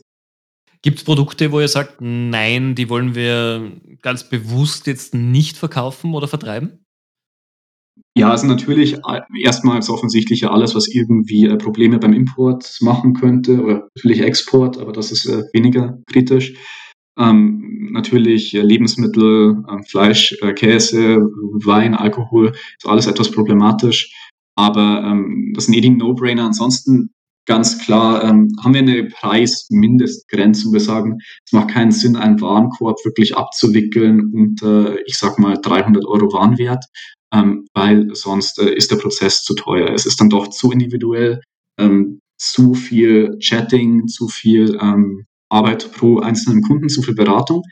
Gibt 0.82 0.98
es 0.98 1.04
Produkte, 1.06 1.52
wo 1.54 1.62
ihr 1.62 1.70
sagt, 1.70 2.02
nein, 2.02 2.76
die 2.76 2.90
wollen 2.90 3.16
wir 3.16 3.72
ganz 4.02 4.28
bewusst 4.28 4.88
jetzt 4.88 5.14
nicht 5.14 5.56
verkaufen 5.56 6.14
oder 6.14 6.28
vertreiben? 6.28 6.86
Ja, 8.16 8.30
also 8.30 8.46
natürlich 8.46 8.98
erstmal 9.44 9.78
das 9.78 9.90
Offensichtliche 9.90 10.52
alles, 10.52 10.76
was 10.76 10.88
irgendwie 10.88 11.48
äh, 11.48 11.58
Probleme 11.58 11.98
beim 11.98 12.14
Import 12.14 12.78
machen 12.82 13.16
könnte 13.16 13.60
oder 13.62 13.90
natürlich 13.96 14.22
Export, 14.22 14.78
aber 14.78 14.92
das 14.92 15.12
ist 15.12 15.26
weniger 15.52 15.98
kritisch. 16.06 16.54
Ähm, 17.18 17.90
natürlich 17.92 18.54
Lebensmittel, 18.54 19.64
äh, 19.68 19.84
Fleisch, 19.90 20.36
äh, 20.42 20.54
Käse, 20.54 21.22
Wein, 21.66 21.96
Alkohol, 21.96 22.52
ist 22.52 22.88
alles 22.88 23.08
etwas 23.08 23.32
problematisch. 23.32 24.14
Aber 24.56 25.04
ähm, 25.04 25.54
das 25.56 25.66
sind 25.66 25.76
eh 25.76 25.82
die 25.82 25.90
No-Brainer. 25.90 26.46
Ansonsten 26.46 27.12
ganz 27.46 27.80
klar, 27.80 28.24
ähm, 28.24 28.50
haben 28.64 28.74
wir 28.74 28.82
eine 28.82 29.06
Preismindestgrenze, 29.06 30.68
wo 30.68 30.74
wir 30.74 30.80
sagen, 30.80 31.18
es 31.46 31.52
macht 31.52 31.70
keinen 31.70 31.92
Sinn, 31.92 32.16
einen 32.16 32.40
Warenkorb 32.42 32.98
wirklich 33.04 33.36
abzuwickeln 33.36 34.32
unter, 34.34 34.98
ich 35.06 35.18
sag 35.18 35.40
mal, 35.40 35.58
300 35.62 36.06
Euro 36.06 36.32
Warenwert, 36.32 36.86
ähm, 37.34 37.68
weil 37.74 38.16
sonst 38.16 38.60
äh, 38.60 38.74
ist 38.74 38.92
der 38.92 38.98
Prozess 38.98 39.44
zu 39.44 39.56
teuer. 39.56 39.90
Es 39.90 40.06
ist 40.06 40.22
dann 40.22 40.30
doch 40.30 40.50
zu 40.50 40.72
individuell, 40.72 41.42
ähm, 41.80 42.20
zu 42.38 42.74
viel 42.74 43.38
Chatting, 43.40 44.08
zu 44.08 44.28
viel 44.28 44.78
ähm, 44.82 45.26
Arbeit 45.50 45.92
pro 45.92 46.20
einzelnen 46.20 46.62
Kunden, 46.62 46.90
zu 46.90 47.02
viel 47.02 47.16
Beratung, 47.16 47.64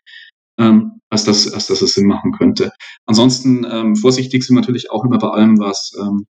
ähm, 0.59 0.99
als, 1.09 1.25
dass, 1.25 1.51
als 1.51 1.67
dass 1.67 1.81
es 1.81 1.93
Sinn 1.93 2.07
machen 2.07 2.31
könnte. 2.31 2.71
Ansonsten 3.05 3.65
ähm, 3.69 3.95
vorsichtig 3.95 4.43
sind 4.43 4.55
natürlich 4.55 4.91
auch 4.91 5.05
immer 5.05 5.19
bei 5.19 5.29
allem, 5.29 5.59
was, 5.59 5.91
ähm, 5.99 6.25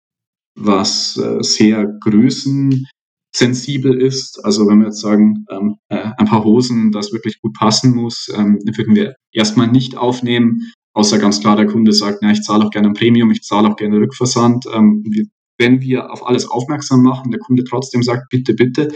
was 0.56 1.17
äh, 1.17 1.41
sehr 1.41 1.88
größensensibel 2.02 4.02
ist. 4.02 4.44
Also 4.44 4.67
wenn 4.67 4.80
wir 4.80 4.88
jetzt 4.88 5.02
sagen, 5.02 5.46
ähm, 5.50 5.76
äh, 5.89 6.12
ein 6.17 6.26
paar 6.26 6.44
Hosen, 6.44 6.91
das 6.91 7.13
wirklich 7.13 7.39
gut 7.41 7.54
passen 7.54 7.96
muss, 7.96 8.30
ähm, 8.34 8.60
würden 8.76 8.96
wir 8.96 9.15
erstmal 9.32 9.67
nicht 9.67 9.98
aufnehmen, 9.98 10.62
außer 10.93 11.19
ganz 11.19 11.39
klar 11.39 11.56
der 11.56 11.67
Kunde 11.67 11.93
sagt, 11.93 12.19
na, 12.21 12.32
ich 12.32 12.41
zahle 12.41 12.65
auch 12.65 12.71
gerne 12.71 12.89
ein 12.89 12.93
Premium, 12.93 13.32
ich 13.32 13.43
zahle 13.43 13.69
auch 13.69 13.75
gerne 13.75 13.97
Rückversand. 13.97 14.65
Ähm, 14.73 15.04
wir, 15.08 15.25
wenn 15.58 15.82
wir 15.82 16.12
auf 16.12 16.25
alles 16.25 16.49
aufmerksam 16.49 17.04
machen, 17.04 17.32
der 17.32 17.39
Kunde 17.39 17.63
trotzdem 17.63 18.04
sagt, 18.04 18.30
bitte, 18.30 18.54
bitte, 18.54 18.89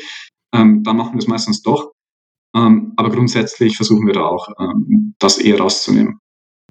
ähm, 0.54 0.84
dann 0.84 0.98
machen 0.98 1.14
wir 1.14 1.20
es 1.20 1.28
meistens 1.28 1.62
doch. 1.62 1.92
Ähm, 2.56 2.94
aber 2.96 3.10
grundsätzlich 3.12 3.76
versuchen 3.76 4.08
wir 4.08 4.14
da 4.14 4.26
auch, 4.26 4.48
ähm, 4.60 5.14
das 5.20 5.38
eher 5.38 5.60
rauszunehmen. 5.60 6.20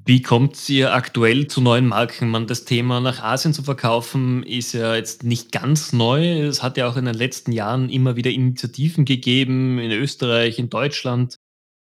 Wie 0.07 0.21
kommt 0.21 0.69
ihr 0.69 0.93
aktuell 0.93 1.47
zu 1.47 1.63
neuen 1.63 1.87
Marken? 1.87 2.29
Man, 2.29 2.47
das 2.47 2.67
Thema 2.67 3.01
nach 3.01 3.23
Asien 3.23 3.55
zu 3.55 3.63
verkaufen 3.63 4.43
ist 4.43 4.75
ja 4.75 4.95
jetzt 4.95 5.25
nicht 5.25 5.51
ganz 5.51 5.95
neu. 5.95 6.43
Es 6.43 6.63
hat 6.63 6.77
ja 6.77 6.87
auch 6.89 6.99
in 6.99 7.07
den 7.07 7.15
letzten 7.15 7.53
Jahren 7.53 7.89
immer 7.89 8.15
wieder 8.15 8.31
Initiativen 8.31 9.07
gegeben 9.07 9.79
in 9.79 9.91
Österreich, 9.93 10.59
in 10.59 10.69
Deutschland 10.69 11.39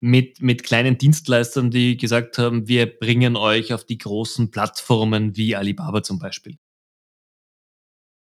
mit, 0.03 0.41
mit 0.41 0.63
kleinen 0.63 0.97
Dienstleistern, 0.97 1.71
die 1.71 1.97
gesagt 1.97 2.37
haben, 2.37 2.67
wir 2.67 2.85
bringen 2.85 3.35
euch 3.35 3.73
auf 3.73 3.85
die 3.85 3.97
großen 3.97 4.51
Plattformen 4.51 5.35
wie 5.35 5.55
Alibaba 5.55 6.03
zum 6.03 6.19
Beispiel. 6.19 6.57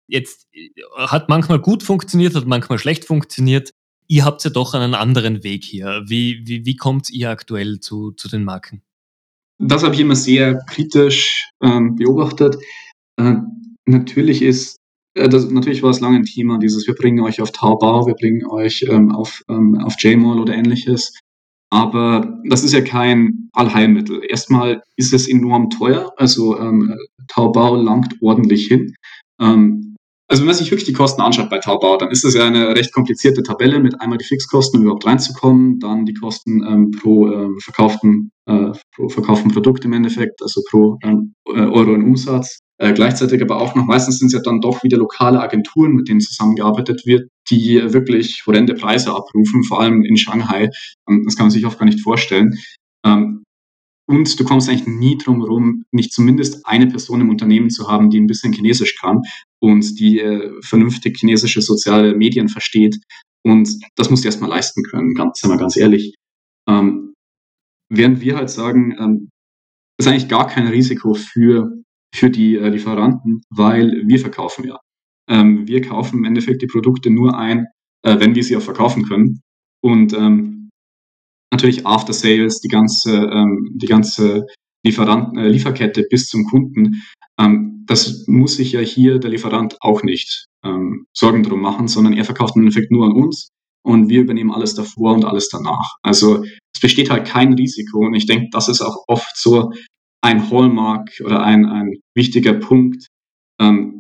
Jetzt 0.10 0.48
äh, 0.54 0.70
hat 0.96 1.30
manchmal 1.30 1.60
gut 1.60 1.84
funktioniert, 1.84 2.36
hat 2.36 2.46
manchmal 2.46 2.80
schlecht 2.80 3.06
funktioniert 3.06 3.72
ihr 4.08 4.26
habt 4.26 4.44
ja 4.44 4.50
doch 4.50 4.74
einen 4.74 4.96
anderen 4.96 5.44
Weg 5.44 5.64
hier. 5.64 6.04
Wie, 6.06 6.42
wie, 6.46 6.66
wie 6.66 6.76
kommt 6.76 7.10
ihr 7.10 7.30
aktuell 7.30 7.80
zu, 7.80 8.12
zu 8.12 8.28
den 8.30 8.44
Marken? 8.44 8.82
Das 9.60 9.84
habe 9.84 9.96
ich 9.96 10.02
immer 10.02 10.16
sehr 10.16 10.60
kritisch 10.70 11.50
ähm, 11.62 11.96
beobachtet. 11.96 12.58
Äh, 13.18 13.36
natürlich 13.86 14.42
ist, 14.42 14.78
äh, 15.16 15.28
das, 15.30 15.50
natürlich 15.50 15.84
war 15.84 15.90
es 15.90 16.00
lange 16.00 16.18
ein 16.18 16.26
Thema, 16.26 16.60
dieses, 16.60 16.88
wir 16.88 16.96
bringen 16.96 17.24
euch 17.24 17.42
auf 17.42 17.52
Taobao, 17.52 18.06
wir 18.06 18.14
bringen 18.14 18.46
euch 18.46 18.86
ähm, 18.88 19.12
auf, 19.12 19.44
ähm, 19.50 19.80
auf 19.80 19.96
JMall 20.00 20.40
oder 20.40 20.54
ähnliches. 20.54 21.18
Aber 21.70 22.40
das 22.46 22.64
ist 22.64 22.74
ja 22.74 22.82
kein 22.82 23.50
Allheilmittel. 23.54 24.22
Erstmal 24.28 24.82
ist 24.96 25.14
es 25.14 25.28
enorm 25.28 25.70
teuer, 25.70 26.14
also 26.16 26.58
ähm, 26.60 26.96
Taobao 27.28 27.76
langt 27.76 28.16
ordentlich 28.22 28.68
hin. 28.68 28.94
Ähm, 29.40 29.96
also 30.30 30.42
wenn 30.42 30.48
man 30.48 30.56
sich 30.56 30.72
wirklich 30.72 30.88
die 30.88 30.94
Kosten 30.94 31.22
anschaut 31.22 31.50
bei 31.50 31.60
Taobao, 31.60 31.98
dann 31.98 32.12
ist 32.12 32.24
das 32.24 32.34
ja 32.34 32.46
eine 32.46 32.76
recht 32.76 32.94
komplizierte 32.94 33.44
Tabelle 33.44 33.80
mit 33.80 34.00
einmal 34.02 34.18
die 34.18 34.26
Fixkosten, 34.26 34.80
um 34.80 34.86
überhaupt 34.86 35.06
reinzukommen, 35.06 35.80
dann 35.80 36.06
die 36.06 36.14
Kosten 36.14 36.64
ähm, 36.66 36.92
pro 36.92 37.32
ähm, 37.32 37.60
verkauften 37.60 38.32
äh, 38.46 38.72
pro 38.94 39.10
verkauften 39.10 39.52
Produkt 39.52 39.86
im 39.86 39.94
Endeffekt, 39.94 40.42
also 40.42 40.62
pro 40.70 40.98
ähm, 41.04 41.34
äh, 41.48 41.62
Euro 41.62 41.94
in 41.94 42.04
Umsatz. 42.04 42.60
Äh, 42.80 42.94
gleichzeitig 42.94 43.42
aber 43.42 43.60
auch 43.60 43.76
noch, 43.76 43.86
meistens 43.86 44.20
sind 44.20 44.28
es 44.28 44.34
ja 44.34 44.40
dann 44.40 44.62
doch 44.62 44.84
wieder 44.84 44.98
lokale 44.98 45.42
Agenturen, 45.42 45.94
mit 45.94 46.08
denen 46.08 46.22
zusammengearbeitet 46.22 47.06
wird, 47.06 47.30
die 47.50 47.82
wirklich 47.94 48.44
horrende 48.46 48.76
Preise 48.76 49.14
abrufen, 49.16 49.64
vor 49.64 49.82
allem 49.82 50.04
in 50.04 50.18
Shanghai. 50.18 50.70
Ähm, 51.10 51.24
das 51.26 51.36
kann 51.36 51.46
man 51.46 51.52
sich 51.52 51.66
oft 51.66 51.80
gar 51.80 51.86
nicht 51.86 52.02
vorstellen. 52.02 52.58
Ähm, 53.06 53.44
und 54.10 54.40
du 54.40 54.44
kommst 54.46 54.70
eigentlich 54.70 54.88
nie 54.88 55.18
drum 55.18 55.42
herum, 55.42 55.84
nicht 55.92 56.14
zumindest 56.14 56.66
eine 56.66 56.88
Person 56.88 57.22
im 57.22 57.30
Unternehmen 57.30 57.70
zu 57.70 57.90
haben, 57.90 58.10
die 58.10 58.20
ein 58.20 58.28
bisschen 58.28 58.54
Chinesisch 58.54 58.96
kann 58.96 59.24
und 59.60 60.00
die 60.00 60.20
äh, 60.20 60.52
vernünftig 60.62 61.18
chinesische 61.18 61.62
soziale 61.62 62.16
Medien 62.16 62.48
versteht. 62.48 62.98
Und 63.44 63.70
das 63.96 64.10
musst 64.10 64.24
du 64.24 64.28
erstmal 64.28 64.50
leisten 64.50 64.84
können, 64.84 65.14
ganz, 65.14 65.40
sind 65.40 65.50
wir 65.50 65.58
ganz 65.58 65.76
ehrlich. 65.76 66.16
Ähm, 66.70 67.14
während 67.90 68.22
wir 68.22 68.38
halt 68.38 68.50
sagen, 68.50 68.96
ähm, 68.98 69.30
ist 70.00 70.08
eigentlich 70.08 70.30
gar 70.30 70.48
kein 70.48 70.68
Risiko 70.68 71.14
für, 71.14 71.72
für 72.18 72.30
die 72.30 72.56
äh, 72.56 72.70
Lieferanten, 72.70 73.42
weil 73.50 74.04
wir 74.06 74.20
verkaufen 74.20 74.66
ja. 74.68 74.80
Ähm, 75.30 75.68
wir 75.68 75.82
kaufen 75.82 76.20
im 76.20 76.26
Endeffekt 76.26 76.62
die 76.62 76.68
Produkte 76.68 77.10
nur 77.10 77.38
ein, 77.38 77.68
äh, 78.04 78.20
wenn 78.20 78.36
wir 78.36 78.44
sie 78.44 78.56
auch 78.56 78.62
verkaufen 78.62 79.04
können. 79.04 79.42
Und 79.84 80.14
ähm, 80.14 80.70
natürlich 81.52 81.86
After 81.86 82.14
Sales, 82.14 82.60
die 82.62 82.70
ganze, 82.70 83.16
ähm, 83.16 83.70
die 83.76 83.88
ganze 83.88 84.46
Lieferanten, 84.86 85.38
äh, 85.38 85.50
Lieferkette 85.50 86.06
bis 86.10 86.28
zum 86.28 86.46
Kunden. 86.46 87.04
Ähm, 87.40 87.84
das 87.88 88.26
muss 88.28 88.56
sich 88.56 88.72
ja 88.72 88.80
hier 88.80 89.20
der 89.20 89.30
Lieferant 89.30 89.78
auch 89.82 90.04
nicht 90.04 90.48
ähm, 90.64 91.06
Sorgen 91.14 91.44
drum 91.44 91.62
machen, 91.62 91.88
sondern 91.88 92.14
er 92.14 92.26
verkauft 92.26 92.56
im 92.56 92.64
Endeffekt 92.64 92.92
nur 92.92 93.06
an 93.06 93.14
uns 93.14 93.50
und 93.86 94.10
wir 94.10 94.22
übernehmen 94.22 94.52
alles 94.52 94.76
davor 94.76 95.14
und 95.14 95.26
alles 95.26 95.50
danach. 95.50 95.96
Also 96.04 96.44
es 96.74 96.82
besteht 96.82 97.10
halt 97.10 97.28
kein 97.28 97.54
Risiko 97.54 98.00
und 98.00 98.14
ich 98.16 98.26
denke, 98.26 98.48
das 98.52 98.70
ist 98.70 98.82
auch 98.82 99.04
oft 99.08 99.38
so 99.38 99.72
ein 100.22 100.50
Hallmark 100.50 101.10
oder 101.24 101.44
ein, 101.44 101.66
ein 101.66 101.96
wichtiger 102.16 102.54
Punkt, 102.54 103.08
ähm, 103.60 103.98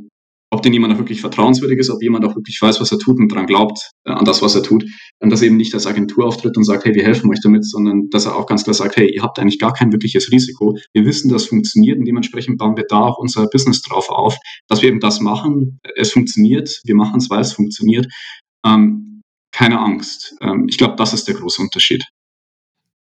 ob 0.49 0.61
denn 0.61 0.71
jemand 0.71 0.93
auch 0.93 0.97
wirklich 0.97 1.19
vertrauenswürdig 1.19 1.79
ist, 1.79 1.89
ob 1.89 2.01
jemand 2.01 2.23
auch 2.23 2.35
wirklich 2.35 2.61
weiß, 2.61 2.79
was 2.79 2.91
er 2.91 2.99
tut 2.99 3.19
und 3.19 3.31
daran 3.31 3.47
glaubt, 3.47 3.91
äh, 4.05 4.11
an 4.11 4.23
das, 4.23 4.41
was 4.41 4.55
er 4.55 4.63
tut. 4.63 4.85
Und 5.19 5.29
dass 5.29 5.41
er 5.41 5.47
eben 5.47 5.57
nicht 5.57 5.73
als 5.73 5.85
Agentur 5.85 6.25
auftritt 6.25 6.55
und 6.55 6.63
sagt, 6.63 6.85
hey, 6.85 6.95
wir 6.95 7.03
helfen 7.03 7.29
euch 7.29 7.39
damit, 7.43 7.65
sondern 7.65 8.09
dass 8.11 8.25
er 8.25 8.35
auch 8.35 8.45
ganz 8.45 8.63
klar 8.63 8.73
sagt, 8.73 8.95
hey, 8.95 9.13
ihr 9.13 9.23
habt 9.23 9.39
eigentlich 9.39 9.59
gar 9.59 9.73
kein 9.73 9.91
wirkliches 9.91 10.31
Risiko. 10.31 10.77
Wir 10.93 11.05
wissen, 11.05 11.29
das 11.29 11.47
funktioniert 11.47 11.99
und 11.99 12.05
dementsprechend 12.05 12.57
bauen 12.57 12.77
wir 12.77 12.85
da 12.87 13.01
auch 13.01 13.17
unser 13.17 13.47
Business 13.47 13.81
drauf 13.81 14.09
auf, 14.09 14.37
dass 14.67 14.81
wir 14.81 14.89
eben 14.89 15.01
das 15.01 15.19
machen. 15.19 15.79
Es 15.95 16.13
funktioniert, 16.13 16.79
wir 16.85 16.95
machen 16.95 17.17
es, 17.17 17.29
weil 17.29 17.41
es 17.41 17.51
funktioniert. 17.51 18.07
Ähm, 18.65 19.21
keine 19.51 19.79
Angst. 19.79 20.35
Ähm, 20.39 20.67
ich 20.69 20.77
glaube, 20.77 20.95
das 20.95 21.13
ist 21.13 21.27
der 21.27 21.35
große 21.35 21.61
Unterschied. 21.61 22.05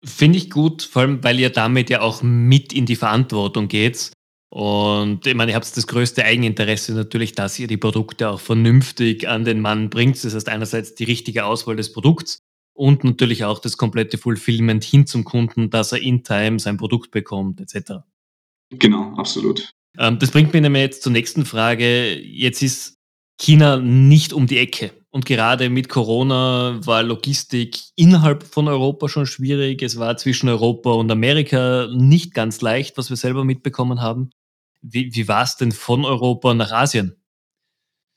Finde 0.04 0.38
ich 0.38 0.50
gut, 0.50 0.82
vor 0.82 1.02
allem, 1.02 1.24
weil 1.24 1.40
ihr 1.40 1.50
damit 1.50 1.90
ja 1.90 2.02
auch 2.02 2.22
mit 2.22 2.72
in 2.72 2.86
die 2.86 2.96
Verantwortung 2.96 3.68
geht 3.68 4.12
und 4.52 5.28
ich 5.28 5.36
meine, 5.36 5.52
ihr 5.52 5.56
habt 5.56 5.78
das 5.78 5.86
größte 5.86 6.26
Eigeninteresse 6.26 6.94
natürlich, 6.94 7.34
dass 7.34 7.60
ihr 7.60 7.68
die 7.68 7.78
Produkte 7.78 8.30
auch 8.30 8.40
vernünftig 8.40 9.28
an 9.28 9.46
den 9.46 9.62
Mann 9.62 9.90
bringt. 9.90 10.24
Das 10.24 10.34
heißt 10.34 10.50
einerseits 10.50 10.96
die 10.96 11.04
richtige 11.04 11.46
Auswahl 11.46 11.76
des 11.76 11.94
Produkts 11.94 12.40
und 12.74 13.04
natürlich 13.04 13.44
auch 13.46 13.60
das 13.60 13.78
komplette 13.78 14.18
Fulfillment 14.18 14.84
hin 14.84 15.06
zum 15.06 15.24
Kunden, 15.24 15.70
dass 15.70 15.92
er 15.92 16.02
in 16.02 16.24
Time 16.24 16.60
sein 16.60 16.78
Produkt 16.78 17.12
bekommt, 17.12 17.62
etc. 17.62 18.02
Genau, 18.72 19.14
absolut. 19.18 19.72
Ähm, 19.98 20.18
das 20.18 20.32
bringt 20.32 20.52
mich 20.52 20.62
nämlich 20.62 20.82
jetzt 20.82 21.04
zur 21.04 21.12
nächsten 21.12 21.46
Frage. 21.46 22.20
Jetzt 22.20 22.64
ist 22.64 22.99
China 23.40 23.78
nicht 23.78 24.34
um 24.34 24.46
die 24.46 24.58
Ecke. 24.58 24.92
Und 25.12 25.26
gerade 25.26 25.72
mit 25.72 25.90
Corona 25.90 26.80
war 26.86 27.02
Logistik 27.02 27.80
innerhalb 27.96 28.44
von 28.44 28.68
Europa 28.68 29.10
schon 29.10 29.26
schwierig. 29.26 29.82
Es 29.82 29.98
war 29.98 30.18
zwischen 30.18 30.50
Europa 30.50 30.92
und 30.92 31.10
Amerika 31.10 31.88
nicht 31.92 32.36
ganz 32.36 32.62
leicht, 32.62 32.98
was 32.98 33.10
wir 33.10 33.18
selber 33.18 33.44
mitbekommen 33.44 34.02
haben. 34.02 34.30
Wie, 34.82 35.10
wie 35.14 35.28
war 35.28 35.44
es 35.44 35.56
denn 35.56 35.72
von 35.72 36.06
Europa 36.06 36.54
nach 36.54 36.72
Asien? 36.72 37.16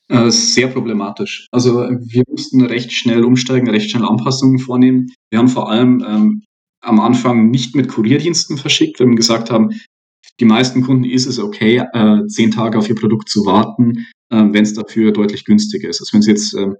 Äh, 0.08 0.30
sehr 0.30 0.68
problematisch. 0.68 1.46
Also 1.50 1.80
wir 1.80 2.24
mussten 2.28 2.66
recht 2.66 2.92
schnell 2.92 3.24
umsteigen, 3.24 3.70
recht 3.70 3.90
schnell 3.90 4.04
Anpassungen 4.04 4.58
vornehmen. 4.58 5.10
Wir 5.30 5.38
haben 5.38 5.48
vor 5.48 5.70
allem 5.70 6.04
ähm, 6.06 6.42
am 6.82 7.00
Anfang 7.00 7.50
nicht 7.50 7.74
mit 7.74 7.88
Kurierdiensten 7.88 8.58
verschickt, 8.58 9.00
weil 9.00 9.08
wir 9.08 9.16
gesagt 9.16 9.50
haben, 9.50 9.70
die 10.40 10.44
meisten 10.44 10.82
Kunden 10.82 11.04
ist 11.04 11.26
es 11.26 11.38
okay, 11.38 11.82
äh, 11.92 12.26
zehn 12.26 12.50
Tage 12.50 12.78
auf 12.78 12.88
ihr 12.88 12.94
Produkt 12.94 13.28
zu 13.28 13.46
warten, 13.46 14.06
wenn 14.32 14.62
es 14.62 14.74
dafür 14.74 15.12
deutlich 15.12 15.44
günstiger 15.44 15.88
ist. 15.88 16.00
Also 16.00 16.14
wenn 16.14 16.22
sie 16.22 16.30
jetzt 16.30 16.54
ähm, 16.54 16.76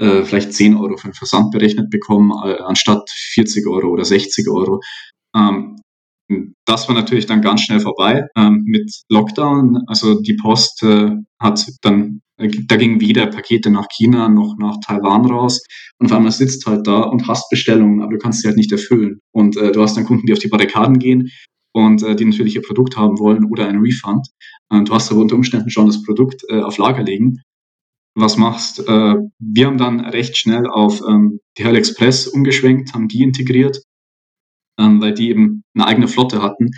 äh, 0.00 0.24
vielleicht 0.24 0.52
10 0.54 0.76
Euro 0.76 0.96
für 0.96 1.08
den 1.08 1.14
Versand 1.14 1.50
berechnet 1.50 1.90
bekommen, 1.90 2.32
äh, 2.44 2.56
anstatt 2.62 3.08
40 3.10 3.66
Euro 3.66 3.88
oder 3.88 4.04
60 4.04 4.48
Euro. 4.48 4.80
Ähm, 5.36 5.76
das 6.64 6.88
war 6.88 6.94
natürlich 6.94 7.26
dann 7.26 7.42
ganz 7.42 7.62
schnell 7.62 7.80
vorbei 7.80 8.26
ähm, 8.36 8.62
mit 8.64 8.90
Lockdown. 9.08 9.82
Also 9.86 10.20
die 10.20 10.34
Post 10.34 10.82
äh, 10.82 11.10
hat 11.40 11.66
dann, 11.82 12.22
äh, 12.38 12.48
da 12.66 12.76
gingen 12.76 13.00
weder 13.00 13.26
Pakete 13.26 13.70
nach 13.70 13.88
China 13.88 14.28
noch 14.28 14.56
nach 14.58 14.76
Taiwan 14.84 15.26
raus. 15.26 15.60
Und 15.98 16.06
auf 16.06 16.16
einmal 16.16 16.32
sitzt 16.32 16.66
halt 16.66 16.86
da 16.86 17.02
und 17.02 17.28
hast 17.28 17.50
Bestellungen, 17.50 18.00
aber 18.00 18.12
du 18.12 18.18
kannst 18.18 18.40
sie 18.40 18.48
halt 18.48 18.56
nicht 18.56 18.72
erfüllen. 18.72 19.20
Und 19.32 19.56
äh, 19.56 19.72
du 19.72 19.82
hast 19.82 19.96
dann 19.96 20.06
Kunden, 20.06 20.26
die 20.26 20.32
auf 20.32 20.38
die 20.38 20.48
Barrikaden 20.48 20.98
gehen 20.98 21.30
und 21.72 22.02
äh, 22.02 22.16
die 22.16 22.24
natürlich 22.24 22.56
ihr 22.56 22.62
Produkt 22.62 22.96
haben 22.96 23.18
wollen 23.18 23.44
oder 23.44 23.68
ein 23.68 23.78
Refund. 23.78 24.28
Und 24.68 24.88
du 24.88 24.94
hast 24.94 25.10
aber 25.10 25.20
unter 25.20 25.36
Umständen 25.36 25.70
schon 25.70 25.86
das 25.86 26.02
Produkt 26.02 26.42
äh, 26.48 26.60
auf 26.60 26.78
Lager 26.78 27.02
liegen. 27.02 27.42
Was 28.14 28.36
machst? 28.36 28.80
Äh, 28.88 29.14
wir 29.38 29.66
haben 29.66 29.78
dann 29.78 30.00
recht 30.00 30.36
schnell 30.36 30.66
auf 30.66 31.00
ähm, 31.06 31.40
die 31.56 31.64
Hell 31.64 31.76
Express 31.76 32.26
umgeschwenkt, 32.26 32.92
haben 32.92 33.08
die 33.08 33.22
integriert 33.22 33.82
ähm, 34.80 35.00
weil 35.00 35.14
die 35.14 35.30
eben 35.30 35.62
eine 35.74 35.86
eigene 35.86 36.08
Flotte 36.08 36.42
hatten 36.42 36.70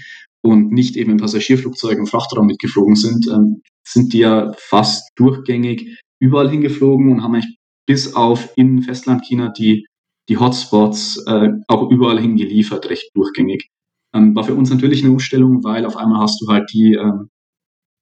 und 0.43 0.73
nicht 0.73 0.97
eben 0.97 1.13
in 1.13 1.19
Passagierflugzeugen 1.19 2.01
und 2.01 2.11
Frachtraum 2.11 2.47
mitgeflogen 2.47 2.97
sind, 2.97 3.27
ähm, 3.33 3.63
sind 3.87 4.13
die 4.13 4.19
ja 4.19 4.53
fast 4.59 5.11
durchgängig 5.17 6.01
überall 6.21 6.51
hingeflogen 6.51 7.11
und 7.11 7.23
haben 7.23 7.35
eigentlich 7.35 7.57
bis 7.87 8.15
auf 8.15 8.53
in 8.57 8.83
Festlandchina 8.83 9.49
die, 9.49 9.87
die 10.29 10.39
Hotspots 10.39 11.25
äh, 11.27 11.51
auch 11.69 11.91
überall 11.91 12.21
hingeliefert, 12.21 12.91
recht 12.91 13.11
durchgängig. 13.15 13.69
Ähm, 14.15 14.35
war 14.35 14.45
für 14.45 14.55
uns 14.55 14.71
natürlich 14.71 15.03
eine 15.03 15.13
Umstellung, 15.13 15.65
weil 15.65 15.87
auf 15.87 15.97
einmal 15.97 16.21
hast 16.21 16.41
du 16.41 16.49
halt 16.49 16.71
die, 16.73 16.95
ähm, 16.95 17.29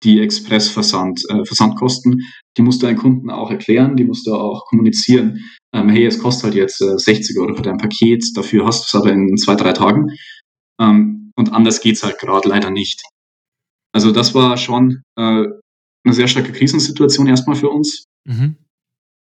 die 0.02 0.20
Express-Versand, 0.20 1.22
äh, 1.30 1.44
Versandkosten, 1.44 2.20
die 2.56 2.62
musst 2.62 2.82
du 2.82 2.86
deinen 2.86 2.98
Kunden 2.98 3.30
auch 3.30 3.50
erklären, 3.50 3.96
die 3.96 4.04
musst 4.04 4.26
du 4.26 4.34
auch 4.34 4.66
kommunizieren. 4.66 5.40
Ähm, 5.74 5.88
hey, 5.88 6.04
es 6.04 6.18
kostet 6.18 6.44
halt 6.44 6.54
jetzt 6.54 6.80
äh, 6.82 6.98
60 6.98 7.38
Euro 7.38 7.54
für 7.54 7.62
dein 7.62 7.78
Paket, 7.78 8.24
dafür 8.34 8.66
hast 8.66 8.82
du 8.82 8.98
es 8.98 9.02
aber 9.02 9.12
in 9.12 9.36
zwei, 9.36 9.54
drei 9.54 9.72
Tagen. 9.72 10.10
Ähm, 10.80 11.32
und 11.36 11.52
anders 11.52 11.80
geht's 11.80 12.04
halt 12.04 12.18
gerade 12.18 12.48
leider 12.48 12.70
nicht. 12.70 13.02
Also 13.92 14.12
das 14.12 14.34
war 14.34 14.56
schon 14.56 15.02
äh, 15.16 15.46
eine 16.04 16.14
sehr 16.14 16.28
starke 16.28 16.52
Krisensituation 16.52 17.26
erstmal 17.26 17.56
für 17.56 17.70
uns. 17.70 18.04
Mhm. 18.26 18.56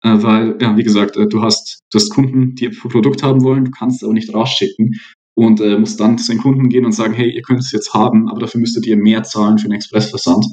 Äh, 0.02 0.22
weil, 0.22 0.58
ja, 0.60 0.76
wie 0.76 0.82
gesagt, 0.82 1.16
äh, 1.16 1.26
du 1.26 1.42
hast, 1.42 1.80
du 1.90 1.98
hast 1.98 2.10
Kunden, 2.10 2.54
die 2.54 2.66
ein 2.66 2.76
Produkt 2.76 3.22
haben 3.22 3.42
wollen, 3.42 3.64
du 3.64 3.70
kannst 3.70 3.98
es 3.98 4.04
aber 4.04 4.12
nicht 4.12 4.32
rausschicken 4.34 4.94
und 5.36 5.60
äh, 5.60 5.78
muss 5.78 5.96
dann 5.96 6.18
zu 6.18 6.32
den 6.32 6.40
Kunden 6.40 6.68
gehen 6.68 6.86
und 6.86 6.92
sagen, 6.92 7.12
hey, 7.12 7.30
ihr 7.30 7.42
könnt 7.42 7.60
es 7.60 7.70
jetzt 7.70 7.92
haben, 7.92 8.28
aber 8.28 8.40
dafür 8.40 8.60
müsstet 8.60 8.86
ihr 8.86 8.96
mehr 8.96 9.22
zahlen 9.22 9.58
für 9.58 9.66
einen 9.66 9.74
Expressversand. 9.74 10.46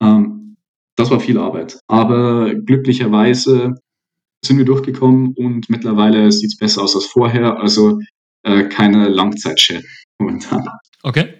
Ähm, 0.00 0.56
das 0.96 1.10
war 1.10 1.20
viel 1.20 1.38
Arbeit. 1.38 1.80
Aber 1.88 2.54
glücklicherweise 2.54 3.74
sind 4.44 4.58
wir 4.58 4.64
durchgekommen 4.64 5.34
und 5.36 5.68
mittlerweile 5.68 6.30
sieht 6.30 6.52
es 6.52 6.56
besser 6.56 6.82
aus 6.82 6.94
als 6.94 7.06
vorher. 7.06 7.58
Also 7.58 7.98
äh, 8.44 8.64
keine 8.64 9.08
Langzeitschäden 9.08 9.84
momentan. 10.20 10.66
Okay. 11.02 11.34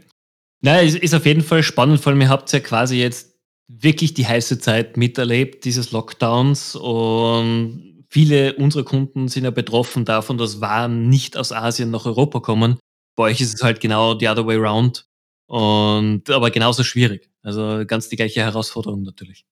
Na, 0.61 0.83
es 0.83 0.95
ist 0.95 1.14
auf 1.14 1.27
jeden 1.27 1.42
Fall 1.42 1.62
spannend, 1.62 2.01
vor 2.01 2.12
allem 2.12 2.21
ihr 2.21 2.29
habt 2.29 2.53
ja 2.53 2.61
quasi 2.61 2.97
jetzt 2.97 3.37
wirklich 3.68 4.14
die 4.14 4.27
heiße 4.27 4.59
Zeit 4.59 4.97
miterlebt, 4.97 5.64
dieses 5.64 5.92
Lockdowns 5.92 6.77
und 6.77 7.91
Viele 8.12 8.57
unserer 8.57 8.85
Kunden 8.85 9.29
sind 9.29 9.44
ja 9.44 9.51
betroffen 9.51 10.05
davon, 10.05 10.37
dass 10.37 10.61
Waren 10.61 11.09
nicht 11.09 11.35
aus 11.38 11.51
Asien 11.51 11.90
nach 11.90 12.05
Europa 12.05 12.40
kommen. 12.40 12.79
Bei 13.16 13.25
euch 13.25 13.40
ist 13.40 13.55
es 13.55 13.62
halt 13.62 13.81
genau 13.81 14.18
the 14.18 14.29
other 14.29 14.46
way 14.46 14.59
around. 14.59 15.07
Und, 15.48 16.29
aber 16.29 16.51
genauso 16.51 16.85
schwierig. 16.85 17.31
Also 17.42 17.85
ganz 17.87 18.11
die 18.11 18.16
gleiche 18.16 18.42
Herausforderung 18.42 19.03
natürlich. 19.03 19.46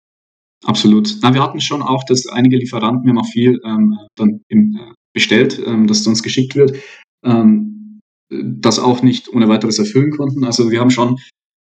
Absolut. 0.65 1.15
Na, 1.21 1.33
wir 1.33 1.41
hatten 1.41 1.61
schon 1.61 1.81
auch, 1.81 2.03
dass 2.03 2.27
einige 2.27 2.57
Lieferanten, 2.57 3.05
wir 3.05 3.11
haben 3.11 3.19
auch 3.19 3.31
viel 3.31 3.61
ähm, 3.63 3.97
dann 4.15 4.41
im, 4.49 4.75
äh, 4.75 4.93
bestellt, 5.13 5.57
ähm, 5.65 5.87
dass 5.87 6.01
es 6.01 6.07
uns 6.07 6.21
geschickt 6.21 6.55
wird, 6.55 6.75
ähm, 7.23 8.01
das 8.29 8.77
auch 8.77 9.01
nicht 9.01 9.29
ohne 9.29 9.47
weiteres 9.47 9.79
erfüllen 9.79 10.11
konnten. 10.11 10.43
Also 10.43 10.69
wir 10.69 10.81
haben 10.81 10.91
schon 10.91 11.17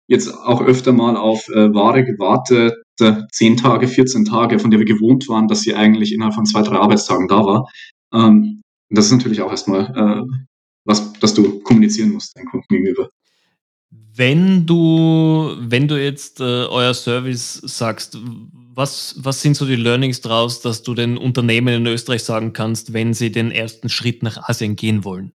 jetzt 0.08 0.32
auch 0.32 0.60
öfter 0.62 0.92
mal 0.92 1.16
auf 1.16 1.48
äh, 1.48 1.72
Ware 1.74 2.04
gewartet, 2.04 2.74
äh, 3.00 3.22
10 3.32 3.56
Tage, 3.56 3.88
14 3.88 4.24
Tage, 4.24 4.58
von 4.58 4.70
der 4.70 4.80
wir 4.80 4.86
gewohnt 4.86 5.28
waren, 5.28 5.48
dass 5.48 5.60
sie 5.60 5.74
eigentlich 5.74 6.12
innerhalb 6.12 6.34
von 6.34 6.46
zwei, 6.46 6.62
drei 6.62 6.76
Arbeitstagen 6.76 7.28
da 7.28 7.44
war. 7.44 7.68
Ähm, 8.12 8.62
das 8.88 9.06
ist 9.06 9.12
natürlich 9.12 9.42
auch 9.42 9.50
erstmal 9.50 9.92
äh, 9.96 10.46
was, 10.84 11.12
das 11.14 11.34
du 11.34 11.60
kommunizieren 11.60 12.12
musst 12.12 12.36
deinen 12.36 12.46
Kunden 12.46 12.66
gegenüber. 12.68 13.10
Wenn 13.90 14.64
du, 14.64 15.54
wenn 15.58 15.88
du 15.88 16.02
jetzt 16.02 16.40
äh, 16.40 16.44
euer 16.44 16.94
Service 16.94 17.60
sagst, 17.64 18.18
was, 18.74 19.14
was 19.18 19.42
sind 19.42 19.56
so 19.56 19.66
die 19.66 19.76
Learnings 19.76 20.20
daraus, 20.20 20.60
dass 20.60 20.82
du 20.82 20.94
den 20.94 21.18
Unternehmen 21.18 21.74
in 21.74 21.86
Österreich 21.86 22.22
sagen 22.22 22.52
kannst, 22.52 22.92
wenn 22.92 23.12
sie 23.12 23.30
den 23.30 23.50
ersten 23.50 23.88
Schritt 23.88 24.22
nach 24.22 24.48
Asien 24.48 24.76
gehen 24.76 25.04
wollen? 25.04 25.32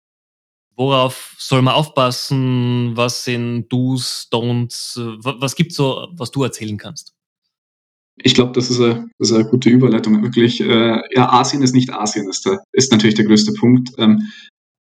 Worauf 0.80 1.34
soll 1.36 1.60
man 1.60 1.74
aufpassen? 1.74 2.92
Was 2.94 3.24
sind 3.24 3.68
Do's, 3.68 4.28
Don'ts? 4.32 4.98
Was 5.22 5.54
gibt 5.54 5.74
so, 5.74 6.08
was 6.12 6.30
du 6.30 6.42
erzählen 6.42 6.78
kannst? 6.78 7.12
Ich 8.16 8.32
glaube, 8.32 8.52
das, 8.52 8.70
ist 8.70 8.80
eine, 8.80 9.10
das 9.18 9.28
ist 9.28 9.34
eine 9.36 9.44
gute 9.44 9.68
Überleitung. 9.68 10.22
Wirklich, 10.22 10.62
äh, 10.62 11.02
ja, 11.14 11.32
Asien 11.34 11.60
ist 11.60 11.74
nicht 11.74 11.92
Asien, 11.92 12.30
ist, 12.30 12.46
der, 12.46 12.60
ist 12.72 12.92
natürlich 12.92 13.14
der 13.14 13.26
größte 13.26 13.52
Punkt. 13.52 13.90
Ähm, 13.98 14.22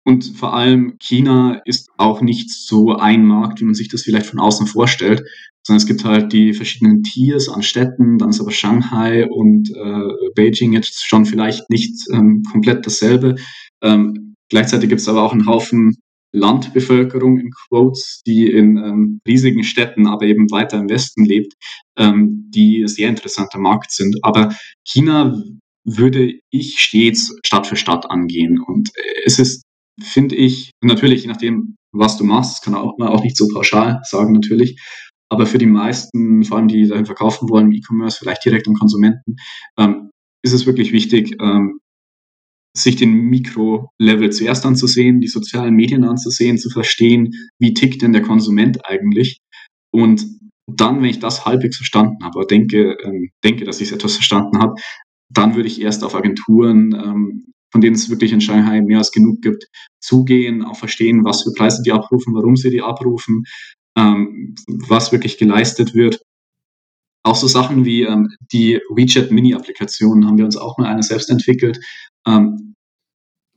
und 0.06 0.24
vor 0.38 0.54
allem 0.54 0.96
China 1.00 1.62
ist 1.66 1.90
auch 1.98 2.22
nicht 2.22 2.50
so 2.52 2.96
ein 2.96 3.26
Markt, 3.26 3.60
wie 3.60 3.66
man 3.66 3.76
sich 3.76 3.90
das 3.90 4.04
vielleicht 4.04 4.28
von 4.28 4.40
außen 4.40 4.68
vorstellt, 4.68 5.24
sondern 5.68 5.82
es 5.82 5.88
gibt 5.88 6.06
halt 6.06 6.32
die 6.32 6.54
verschiedenen 6.54 7.04
Tiers 7.04 7.50
an 7.50 7.64
Städten, 7.64 8.18
dann 8.18 8.30
ist 8.30 8.40
aber 8.40 8.52
Shanghai 8.52 9.28
und 9.30 9.70
äh, 9.72 10.30
Beijing 10.36 10.72
jetzt 10.72 11.06
schon 11.06 11.26
vielleicht 11.26 11.70
nicht 11.70 12.08
ähm, 12.14 12.44
komplett 12.50 12.86
dasselbe. 12.86 13.36
Ähm, 13.82 14.31
Gleichzeitig 14.52 14.90
gibt 14.90 15.02
es 15.02 15.08
aber 15.08 15.24
auch 15.24 15.32
einen 15.32 15.48
Haufen 15.48 15.98
Landbevölkerung 16.34 17.40
in 17.40 17.52
Quotes, 17.52 18.22
die 18.26 18.48
in 18.48 18.78
ähm, 18.78 19.22
riesigen 19.28 19.64
Städten, 19.64 20.08
aber 20.08 20.26
eben 20.26 20.52
weiter 20.52 20.78
im 20.78 20.90
Westen 20.90 21.26
lebt, 21.26 21.54
ähm, 21.98 22.50
die 22.54 22.84
sehr 22.88 23.10
interessanter 23.10 23.60
Markt 23.60 23.92
sind. 23.92 24.18
Aber 24.24 24.54
China 24.86 25.42
würde 25.86 26.40
ich 26.52 26.80
stets 26.80 27.36
Stadt 27.46 27.66
für 27.66 27.76
Stadt 27.76 28.10
angehen. 28.10 28.60
Und 28.60 28.90
es 29.26 29.40
ist, 29.40 29.64
finde 30.02 30.36
ich, 30.36 30.72
natürlich, 30.82 31.24
je 31.24 31.30
nachdem, 31.30 31.76
was 31.94 32.18
du 32.18 32.24
machst, 32.24 32.64
kann 32.64 32.76
auch, 32.76 32.98
man 32.98 33.10
auch 33.10 33.24
nicht 33.24 33.38
so 33.38 33.48
pauschal 33.48 34.02
sagen, 34.04 34.34
natürlich. 34.34 34.80
Aber 35.30 35.46
für 35.46 35.58
die 35.58 35.66
meisten, 35.66 36.44
vor 36.44 36.58
allem 36.58 36.68
die 36.68 36.88
dahin 36.88 37.06
verkaufen 37.06 37.50
wollen, 37.50 37.72
E-Commerce, 37.72 38.18
vielleicht 38.20 38.44
direkt 38.44 38.68
an 38.68 38.74
Konsumenten, 38.74 39.38
ähm, 39.78 40.12
ist 40.44 40.54
es 40.54 40.66
wirklich 40.66 40.92
wichtig, 40.92 41.36
ähm, 41.42 41.80
sich 42.76 42.96
den 42.96 43.14
Mikro-Level 43.14 44.32
zuerst 44.32 44.66
anzusehen, 44.66 45.20
die 45.20 45.28
sozialen 45.28 45.76
Medien 45.76 46.04
anzusehen, 46.04 46.58
zu 46.58 46.70
verstehen, 46.70 47.34
wie 47.60 47.74
tickt 47.74 48.02
denn 48.02 48.14
der 48.14 48.22
Konsument 48.22 48.86
eigentlich. 48.86 49.40
Und 49.94 50.26
dann, 50.68 51.02
wenn 51.02 51.10
ich 51.10 51.20
das 51.20 51.46
halbwegs 51.46 51.78
verstanden 51.78 52.24
habe, 52.24 52.38
oder 52.38 52.48
denke, 52.48 52.98
ähm, 53.04 53.30
denke, 53.44 53.66
dass 53.66 53.82
ich 53.82 53.90
es 53.90 53.94
etwas 53.94 54.14
verstanden 54.14 54.60
habe, 54.60 54.76
dann 55.30 55.56
würde 55.56 55.68
ich 55.68 55.82
erst 55.82 56.04
auf 56.04 56.16
Agenturen, 56.16 56.94
ähm, 56.94 57.46
von 57.72 57.82
denen 57.82 57.96
es 57.96 58.10
wirklich 58.10 58.34
in 58.34 58.42
Shanghai 58.42 58.82
mehr 58.82 58.98
als 58.98 59.12
genug 59.12 59.42
gibt, 59.42 59.66
zugehen, 60.02 60.64
auch 60.64 60.78
verstehen, 60.78 61.24
was 61.24 61.44
für 61.44 61.54
Preise 61.54 61.82
die 61.84 61.92
abrufen, 61.92 62.34
warum 62.34 62.56
sie 62.56 62.70
die 62.70 62.82
abrufen, 62.82 63.44
ähm, 63.98 64.56
was 64.68 65.12
wirklich 65.12 65.38
geleistet 65.38 65.94
wird. 65.94 66.22
Auch 67.24 67.36
so 67.36 67.48
Sachen 67.48 67.86
wie 67.86 68.04
ähm, 68.04 68.30
die 68.52 68.80
WeChat 68.90 69.32
Mini-Applikation 69.32 70.26
haben 70.26 70.38
wir 70.38 70.46
uns 70.46 70.58
auch 70.58 70.78
mal 70.78 70.88
eine 70.88 71.04
selbst 71.04 71.30
entwickelt. 71.30 71.80
Ähm, 72.28 72.76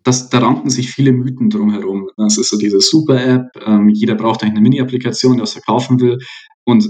das, 0.05 0.29
da 0.29 0.38
ranken 0.38 0.68
sich 0.70 0.90
viele 0.90 1.12
Mythen 1.12 1.50
drumherum. 1.50 2.11
Das 2.16 2.37
ist 2.37 2.50
so 2.50 2.59
diese 2.59 2.81
Super-App, 2.81 3.48
ähm, 3.66 3.88
jeder 3.88 4.14
braucht 4.14 4.42
eigentlich 4.42 4.57
eine 4.57 4.61
Mini-Applikation, 4.61 5.37
die 5.37 5.42
was 5.42 5.55
verkaufen 5.55 5.98
will. 6.00 6.18
Und 6.64 6.87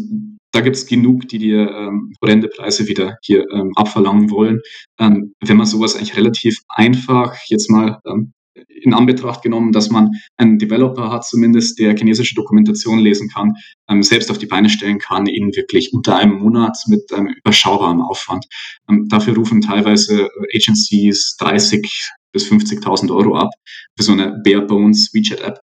da 0.53 0.61
gibt 0.61 0.77
es 0.77 0.87
genug, 0.87 1.29
die 1.29 1.39
dir 1.39 1.71
ähm, 1.71 2.13
horrende 2.23 2.49
Preise 2.49 2.87
wieder 2.87 3.17
hier 3.23 3.45
ähm, 3.53 3.73
abverlangen 3.77 4.31
wollen. 4.31 4.61
Ähm, 4.99 5.33
wenn 5.41 5.57
man 5.57 5.67
sowas 5.67 5.97
eigentlich 5.97 6.17
relativ 6.17 6.57
einfach 6.69 7.37
jetzt 7.49 7.71
mal 7.71 8.01
ähm, 8.07 8.33
in 8.69 8.95
Anbetracht 8.95 9.43
genommen, 9.43 9.73
dass 9.73 9.91
man 9.91 10.11
einen 10.37 10.59
Developer 10.59 11.11
hat, 11.11 11.25
zumindest 11.25 11.79
der 11.79 11.97
chinesische 11.97 12.35
Dokumentation 12.35 12.99
lesen 12.99 13.29
kann, 13.29 13.55
ähm, 13.89 14.03
selbst 14.03 14.31
auf 14.31 14.39
die 14.39 14.47
Beine 14.47 14.71
stellen 14.71 14.99
kann, 14.99 15.27
in 15.27 15.55
wirklich 15.55 15.93
unter 15.93 16.17
einem 16.17 16.39
Monat 16.39 16.77
mit 16.87 17.13
einem 17.13 17.29
überschaubaren 17.29 18.01
Aufwand. 18.01 18.47
Ähm, 18.89 19.07
dafür 19.09 19.35
rufen 19.35 19.61
teilweise 19.61 20.29
Agencies 20.55 21.37
30 21.39 22.13
bis 22.33 22.51
50.000 22.51 23.15
Euro 23.15 23.37
ab 23.37 23.51
für 23.97 24.05
so 24.05 24.13
eine 24.13 24.41
Bare 24.45 24.67
Bones 24.67 25.13
WeChat 25.13 25.41
App. 25.41 25.61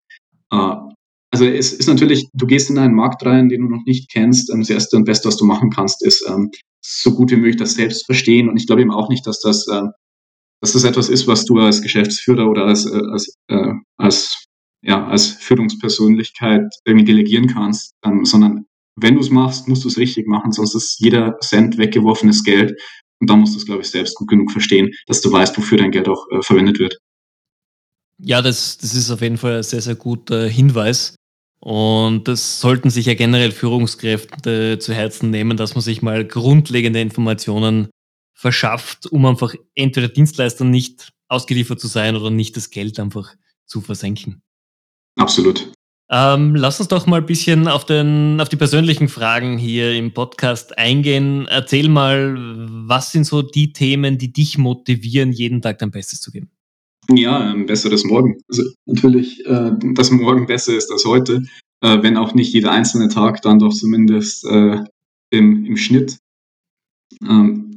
Äh, 0.52 0.90
also 1.32 1.44
es 1.44 1.72
ist 1.72 1.86
natürlich, 1.86 2.28
du 2.34 2.46
gehst 2.46 2.70
in 2.70 2.78
einen 2.78 2.94
Markt 2.94 3.24
rein, 3.24 3.48
den 3.48 3.62
du 3.62 3.68
noch 3.68 3.84
nicht 3.86 4.10
kennst. 4.10 4.50
Ähm, 4.50 4.60
das 4.60 4.70
Erste 4.70 4.96
und 4.96 5.04
Beste, 5.04 5.28
was 5.28 5.36
du 5.36 5.44
machen 5.44 5.70
kannst, 5.70 6.04
ist 6.04 6.26
ähm, 6.28 6.50
so 6.80 7.14
gut 7.14 7.30
wie 7.30 7.36
möglich 7.36 7.56
das 7.56 7.74
selbst 7.74 8.06
verstehen. 8.06 8.48
Und 8.48 8.56
ich 8.56 8.66
glaube 8.66 8.82
eben 8.82 8.92
auch 8.92 9.08
nicht, 9.08 9.26
dass 9.26 9.40
das, 9.40 9.68
äh, 9.68 9.82
dass 10.60 10.72
das 10.72 10.84
etwas 10.84 11.08
ist, 11.08 11.26
was 11.26 11.44
du 11.44 11.58
als 11.58 11.82
Geschäftsführer 11.82 12.48
oder 12.48 12.66
als, 12.66 12.86
äh, 12.86 13.00
als, 13.10 13.34
äh, 13.48 13.72
als, 13.96 14.46
ja, 14.82 15.06
als 15.06 15.28
Führungspersönlichkeit 15.28 16.68
irgendwie 16.84 17.04
delegieren 17.04 17.46
kannst, 17.46 17.92
ähm, 18.04 18.24
sondern 18.24 18.66
wenn 18.96 19.14
du 19.14 19.20
es 19.20 19.30
machst, 19.30 19.68
musst 19.68 19.84
du 19.84 19.88
es 19.88 19.98
richtig 19.98 20.26
machen, 20.26 20.52
sonst 20.52 20.74
ist 20.74 20.98
jeder 20.98 21.38
Cent 21.40 21.78
weggeworfenes 21.78 22.44
Geld. 22.44 22.78
Und 23.20 23.28
dann 23.28 23.40
musst 23.40 23.54
du 23.54 23.58
es, 23.58 23.66
glaube 23.66 23.82
ich, 23.82 23.88
selbst 23.88 24.14
gut 24.14 24.28
genug 24.28 24.50
verstehen, 24.50 24.90
dass 25.06 25.20
du 25.20 25.30
weißt, 25.30 25.56
wofür 25.56 25.78
dein 25.78 25.90
Geld 25.90 26.08
auch 26.08 26.26
äh, 26.30 26.42
verwendet 26.42 26.78
wird. 26.78 26.98
Ja, 28.18 28.42
das, 28.42 28.78
das 28.78 28.94
ist 28.94 29.10
auf 29.10 29.20
jeden 29.22 29.38
Fall 29.38 29.58
ein 29.58 29.62
sehr, 29.62 29.80
sehr 29.80 29.94
guter 29.94 30.46
Hinweis. 30.46 31.14
Und 31.62 32.26
das 32.28 32.60
sollten 32.60 32.88
sich 32.88 33.06
ja 33.06 33.14
generell 33.14 33.52
Führungskräfte 33.52 34.78
zu 34.78 34.94
Herzen 34.94 35.30
nehmen, 35.30 35.58
dass 35.58 35.74
man 35.74 35.82
sich 35.82 36.00
mal 36.00 36.24
grundlegende 36.24 37.00
Informationen 37.00 37.88
verschafft, 38.40 39.06
um 39.06 39.26
einfach 39.26 39.54
entweder 39.74 40.08
Dienstleistern 40.08 40.70
nicht 40.70 41.12
ausgeliefert 41.28 41.78
zu 41.78 41.88
sein 41.88 42.16
oder 42.16 42.30
nicht 42.30 42.56
das 42.56 42.70
Geld 42.70 42.98
einfach 42.98 43.34
zu 43.66 43.82
versenken. 43.82 44.40
Absolut. 45.18 45.70
Ähm, 46.10 46.56
lass 46.56 46.80
uns 46.80 46.88
doch 46.88 47.06
mal 47.06 47.20
ein 47.20 47.26
bisschen 47.26 47.68
auf, 47.68 47.84
den, 47.84 48.40
auf 48.40 48.48
die 48.48 48.56
persönlichen 48.56 49.08
Fragen 49.08 49.58
hier 49.58 49.92
im 49.94 50.14
Podcast 50.14 50.78
eingehen. 50.78 51.46
Erzähl 51.48 51.90
mal, 51.90 52.34
was 52.88 53.12
sind 53.12 53.24
so 53.24 53.42
die 53.42 53.74
Themen, 53.74 54.16
die 54.16 54.32
dich 54.32 54.56
motivieren, 54.56 55.32
jeden 55.32 55.60
Tag 55.60 55.78
dein 55.78 55.90
Bestes 55.90 56.22
zu 56.22 56.32
geben? 56.32 56.50
Ja, 57.10 57.38
ein 57.38 57.66
besseres 57.66 58.04
Morgen. 58.04 58.40
Also 58.48 58.62
natürlich, 58.86 59.44
äh, 59.44 59.72
das 59.92 60.10
Morgen 60.10 60.46
besser 60.46 60.74
ist 60.74 60.90
als 60.90 61.04
heute, 61.04 61.42
äh, 61.82 62.02
wenn 62.02 62.16
auch 62.16 62.32
nicht 62.32 62.54
jeder 62.54 62.72
einzelne 62.72 63.08
Tag, 63.10 63.42
dann 63.42 63.58
doch 63.58 63.74
zumindest 63.74 64.46
äh, 64.46 64.82
im, 65.30 65.66
im 65.66 65.76
Schnitt. 65.76 66.16
Ähm, 67.22 67.70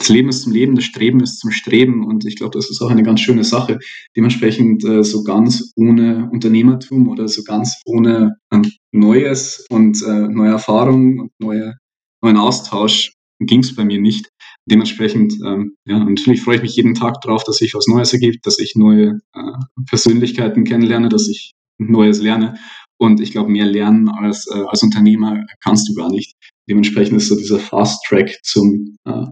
das 0.00 0.08
Leben 0.08 0.30
ist 0.30 0.42
zum 0.42 0.52
Leben, 0.52 0.74
das 0.74 0.84
Streben 0.84 1.20
ist 1.20 1.38
zum 1.40 1.50
Streben 1.50 2.06
und 2.06 2.24
ich 2.24 2.36
glaube, 2.36 2.56
das 2.56 2.70
ist 2.70 2.80
auch 2.80 2.90
eine 2.90 3.02
ganz 3.02 3.20
schöne 3.20 3.44
Sache. 3.44 3.78
Dementsprechend 4.16 4.82
äh, 4.82 5.04
so 5.04 5.22
ganz 5.22 5.72
ohne 5.76 6.30
Unternehmertum 6.32 7.08
oder 7.08 7.28
so 7.28 7.42
ganz 7.42 7.82
ohne 7.84 8.36
äh, 8.50 8.62
Neues 8.92 9.66
und 9.68 10.02
äh, 10.02 10.28
neue 10.28 10.52
Erfahrungen 10.52 11.20
und 11.20 11.32
neue, 11.38 11.74
neuen 12.22 12.38
Austausch 12.38 13.12
ging 13.40 13.60
es 13.60 13.74
bei 13.74 13.84
mir 13.84 14.00
nicht. 14.00 14.30
Dementsprechend, 14.70 15.34
ähm, 15.46 15.74
ja, 15.86 16.02
natürlich 16.02 16.40
freue 16.42 16.56
ich 16.56 16.62
mich 16.62 16.76
jeden 16.76 16.94
Tag 16.94 17.20
darauf, 17.20 17.44
dass 17.44 17.56
sich 17.56 17.74
was 17.74 17.86
Neues 17.86 18.12
ergibt, 18.14 18.46
dass 18.46 18.58
ich 18.58 18.76
neue 18.76 19.20
äh, 19.34 19.84
Persönlichkeiten 19.86 20.64
kennenlerne, 20.64 21.10
dass 21.10 21.28
ich 21.28 21.52
Neues 21.78 22.22
lerne. 22.22 22.58
Und 22.98 23.20
ich 23.20 23.32
glaube, 23.32 23.50
mehr 23.50 23.66
lernen 23.66 24.08
als, 24.08 24.46
äh, 24.50 24.62
als 24.66 24.82
Unternehmer 24.82 25.44
kannst 25.62 25.88
du 25.88 25.94
gar 25.94 26.10
nicht. 26.10 26.34
Dementsprechend 26.68 27.18
ist 27.18 27.28
so 27.28 27.36
dieser 27.36 27.58
Fast 27.58 28.02
Track 28.06 28.38
zum, 28.42 28.96
äh, 29.04 29.26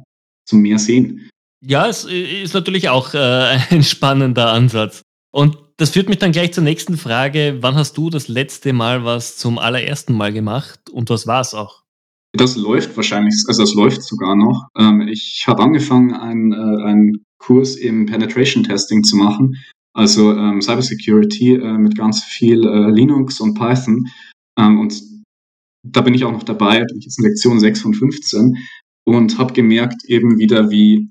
zum 0.48 0.61
mehr 0.61 0.78
sehen. 0.78 1.28
Ja, 1.64 1.88
es 1.88 2.04
ist 2.04 2.54
natürlich 2.54 2.88
auch 2.88 3.14
äh, 3.14 3.58
ein 3.70 3.82
spannender 3.82 4.52
Ansatz. 4.52 5.02
Und 5.30 5.58
das 5.76 5.90
führt 5.90 6.08
mich 6.08 6.18
dann 6.18 6.32
gleich 6.32 6.52
zur 6.52 6.64
nächsten 6.64 6.96
Frage. 6.96 7.58
Wann 7.61 7.76
hast 7.76 7.96
du 7.96 8.11
das 8.11 8.28
letzte 8.28 8.72
Mal 8.72 9.04
was 9.04 9.37
zum 9.37 9.58
allerersten 9.58 10.14
Mal 10.14 10.32
gemacht 10.32 10.90
und 10.90 11.11
was 11.11 11.26
war 11.26 11.40
es 11.40 11.54
auch? 11.54 11.82
Das 12.32 12.56
läuft 12.56 12.96
wahrscheinlich, 12.96 13.34
also 13.46 13.62
es 13.62 13.74
läuft 13.74 14.02
sogar 14.02 14.37
noch. 14.37 14.68
Ähm, 14.76 15.02
ich 15.08 15.44
habe 15.46 15.62
angefangen, 15.62 16.12
einen, 16.12 16.52
äh, 16.52 16.84
einen 16.84 17.24
Kurs 17.38 17.76
im 17.76 18.06
Penetration 18.06 18.64
Testing 18.64 19.02
zu 19.02 19.16
machen, 19.16 19.56
also 19.94 20.32
ähm, 20.32 20.61
Cybersecurity 20.61 21.54
äh, 21.54 21.78
mit 21.78 21.96
ganz 21.96 22.22
viel 22.24 22.66
äh, 22.66 22.90
Linux 22.90 23.40
und 23.40 23.54
Python. 23.54 24.06
Ähm, 24.58 24.80
und 24.80 25.00
da 25.87 26.00
bin 26.00 26.14
ich 26.14 26.24
auch 26.24 26.32
noch 26.32 26.42
dabei, 26.42 26.84
bin 26.84 26.98
ich 26.98 27.04
jetzt 27.04 27.18
in 27.18 27.24
Lektion 27.24 27.61
6 27.61 27.80
von 27.80 27.94
15 27.94 28.58
und 29.08 29.38
habe 29.38 29.54
gemerkt 29.54 30.04
eben 30.04 30.38
wieder, 30.38 30.70
wie, 30.70 31.10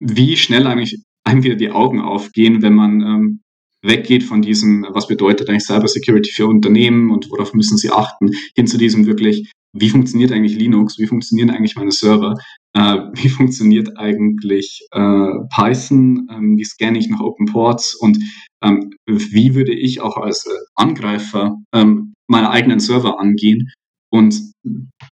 wie 0.00 0.36
schnell 0.38 0.66
eigentlich 0.66 1.02
einem 1.22 1.42
wieder 1.42 1.56
die 1.56 1.70
Augen 1.70 2.00
aufgehen, 2.00 2.62
wenn 2.62 2.74
man 2.74 3.00
ähm, 3.02 3.40
weggeht 3.82 4.22
von 4.22 4.40
diesem, 4.40 4.86
was 4.88 5.06
bedeutet 5.06 5.50
eigentlich 5.50 5.64
Cybersecurity 5.64 6.32
für 6.32 6.46
Unternehmen 6.46 7.10
und 7.10 7.30
worauf 7.30 7.52
müssen 7.52 7.76
sie 7.76 7.90
achten, 7.90 8.30
hin 8.56 8.66
zu 8.66 8.78
diesem 8.78 9.04
wirklich, 9.04 9.52
wie 9.76 9.90
funktioniert 9.90 10.32
eigentlich 10.32 10.56
Linux, 10.56 10.98
wie 10.98 11.06
funktionieren 11.06 11.50
eigentlich 11.50 11.76
meine 11.76 11.92
Server, 11.92 12.34
äh, 12.72 12.80
wie 13.12 13.28
funktioniert 13.28 13.98
eigentlich 13.98 14.80
äh, 14.92 15.32
Python, 15.54 16.26
ähm, 16.30 16.56
wie 16.56 16.64
scanne 16.64 16.98
ich 16.98 17.08
nach 17.10 17.20
Open 17.20 17.46
Ports 17.46 17.94
und 17.94 18.16
ähm, 18.62 18.94
wie 19.06 19.54
würde 19.54 19.74
ich 19.74 20.00
auch 20.00 20.16
als 20.16 20.46
äh, 20.46 20.50
Angreifer 20.74 21.58
ähm, 21.74 22.14
meine 22.28 22.48
eigenen 22.48 22.80
Server 22.80 23.20
angehen 23.20 23.70
und 24.14 24.52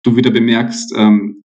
du 0.03 0.15
wieder 0.15 0.31
bemerkst, 0.31 0.91
ähm, 0.97 1.43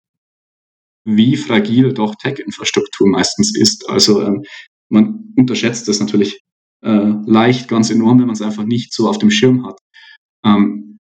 wie 1.05 1.37
fragil 1.37 1.93
doch 1.93 2.15
Tech-Infrastruktur 2.15 3.09
meistens 3.09 3.57
ist. 3.57 3.89
Also 3.89 4.23
ähm, 4.23 4.45
man 4.89 5.35
unterschätzt 5.37 5.89
das 5.89 5.99
natürlich 5.99 6.43
äh, 6.85 7.13
leicht 7.27 7.67
ganz 7.67 7.91
enorm, 7.91 8.21
wenn 8.21 8.27
man 8.27 8.35
es 8.35 8.43
einfach 8.43 8.63
nicht 8.63 8.95
so 8.95 9.09
auf 9.09 9.19
dem 9.19 9.33
Schirm 9.33 9.67
hat. 9.67 9.81
Ähm, 10.47 10.99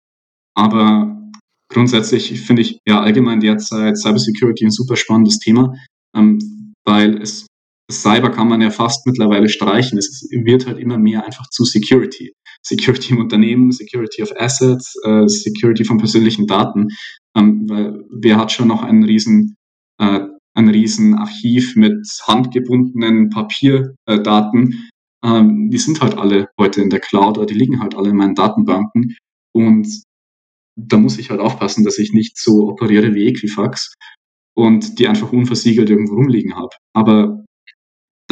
aber 0.55 1.31
grundsätzlich 1.67 2.39
finde 2.41 2.61
ich 2.61 2.77
ja 2.87 3.01
allgemein 3.01 3.39
derzeit 3.39 3.97
Cybersecurity 3.97 4.65
ein 4.65 4.71
super 4.71 4.97
spannendes 4.97 5.39
Thema, 5.39 5.73
ähm, 6.15 6.37
weil 6.85 7.19
es 7.23 7.47
Cyber 7.91 8.31
kann 8.31 8.47
man 8.47 8.61
ja 8.61 8.71
fast 8.71 9.05
mittlerweile 9.05 9.47
streichen. 9.47 9.97
Es 9.97 10.27
wird 10.31 10.65
halt 10.65 10.79
immer 10.79 10.97
mehr 10.97 11.25
einfach 11.25 11.49
zu 11.49 11.65
Security. 11.65 12.33
Security 12.63 13.13
im 13.13 13.19
Unternehmen, 13.19 13.71
Security 13.71 14.23
of 14.23 14.31
Assets, 14.37 14.95
äh, 15.03 15.27
Security 15.27 15.85
von 15.85 15.97
persönlichen 15.97 16.47
Daten. 16.47 16.87
Ähm, 17.35 17.69
weil 17.69 18.03
wer 18.09 18.37
hat 18.37 18.51
schon 18.51 18.67
noch 18.67 18.81
einen 18.81 19.03
riesen, 19.03 19.55
äh, 19.99 20.21
ein 20.55 20.69
riesen 20.69 21.15
Archiv 21.15 21.75
mit 21.75 22.07
handgebundenen 22.27 23.29
Papierdaten, 23.29 24.89
ähm, 25.23 25.69
die 25.69 25.77
sind 25.77 26.01
halt 26.01 26.17
alle 26.17 26.49
heute 26.59 26.81
in 26.81 26.89
der 26.89 26.99
Cloud 26.99 27.37
oder 27.37 27.45
die 27.45 27.53
liegen 27.53 27.81
halt 27.81 27.95
alle 27.95 28.09
in 28.09 28.15
meinen 28.15 28.35
Datenbanken. 28.35 29.15
Und 29.53 29.87
da 30.77 30.97
muss 30.97 31.19
ich 31.19 31.29
halt 31.29 31.39
aufpassen, 31.39 31.83
dass 31.83 31.97
ich 31.97 32.13
nicht 32.13 32.37
so 32.37 32.67
operiere 32.67 33.13
wie 33.13 33.27
Equifax 33.27 33.93
und 34.55 34.99
die 34.99 35.07
einfach 35.07 35.31
unversiegelt 35.31 35.89
irgendwo 35.89 36.15
rumliegen 36.15 36.55
habe. 36.55 36.69
Aber 36.93 37.44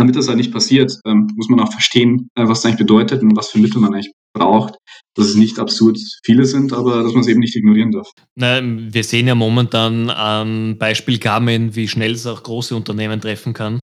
damit 0.04 0.18
das 0.18 0.28
halt 0.28 0.38
nicht 0.38 0.52
passiert, 0.52 1.00
ähm, 1.06 1.32
muss 1.36 1.48
man 1.48 1.62
auch 1.62 1.72
verstehen, 1.72 2.28
äh, 2.36 2.44
was 2.44 2.62
das 2.62 2.66
eigentlich 2.66 2.80
bedeutet 2.80 3.24
und 3.24 3.38
was 3.38 3.52
für 3.52 3.60
Mittel 3.60 3.80
man 3.80 3.94
eigentlich 3.94 4.12
braucht. 4.34 4.76
Dass 5.16 5.28
es 5.28 5.36
nicht 5.36 5.60
absurd 5.60 5.98
viele 6.26 6.44
sind, 6.44 6.74
aber 6.74 7.04
dass 7.04 7.14
man 7.14 7.22
es 7.22 7.28
eben 7.28 7.40
nicht 7.40 7.56
ignorieren 7.56 7.92
darf. 7.92 8.12
Na, 8.36 8.62
wir 8.62 9.04
sehen 9.04 9.28
ja 9.28 9.36
momentan 9.36 10.10
am 10.10 10.78
Beispiel 10.78 11.20
Garmin, 11.20 11.76
wie 11.76 11.88
schnell 11.88 12.12
es 12.12 12.28
auch 12.28 12.44
große 12.44 12.76
Unternehmen 12.76 13.22
treffen 13.22 13.54
kann. 13.54 13.80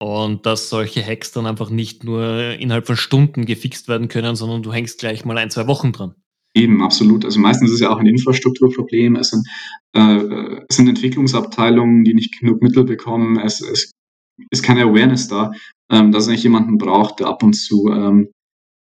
Und 0.00 0.46
dass 0.46 0.68
solche 0.68 1.06
Hacks 1.06 1.30
dann 1.30 1.46
einfach 1.46 1.70
nicht 1.70 2.02
nur 2.02 2.56
innerhalb 2.58 2.88
von 2.88 2.96
Stunden 2.96 3.44
gefixt 3.46 3.86
werden 3.86 4.08
können, 4.08 4.34
sondern 4.34 4.64
du 4.64 4.72
hängst 4.72 4.98
gleich 4.98 5.24
mal 5.24 5.38
ein, 5.38 5.50
zwei 5.50 5.68
Wochen 5.68 5.92
dran. 5.92 6.14
Eben, 6.54 6.82
absolut. 6.82 7.24
Also 7.24 7.38
meistens 7.38 7.70
ist 7.70 7.76
es 7.76 7.80
ja 7.82 7.90
auch 7.90 7.98
ein 7.98 8.06
Infrastrukturproblem. 8.06 9.14
Es 9.14 9.30
sind, 9.30 9.46
äh, 9.94 10.58
es 10.68 10.76
sind 10.76 10.88
Entwicklungsabteilungen, 10.88 12.02
die 12.02 12.14
nicht 12.14 12.40
genug 12.40 12.62
Mittel 12.62 12.82
bekommen. 12.82 13.38
Es, 13.38 13.60
es 13.60 13.92
ist 14.50 14.62
keine 14.62 14.82
Awareness 14.82 15.28
da, 15.28 15.52
ähm, 15.90 16.12
dass 16.12 16.28
eigentlich 16.28 16.42
jemanden 16.42 16.78
braucht, 16.78 17.20
der 17.20 17.28
ab 17.28 17.42
und 17.42 17.54
zu, 17.54 17.88
ähm, 17.90 18.30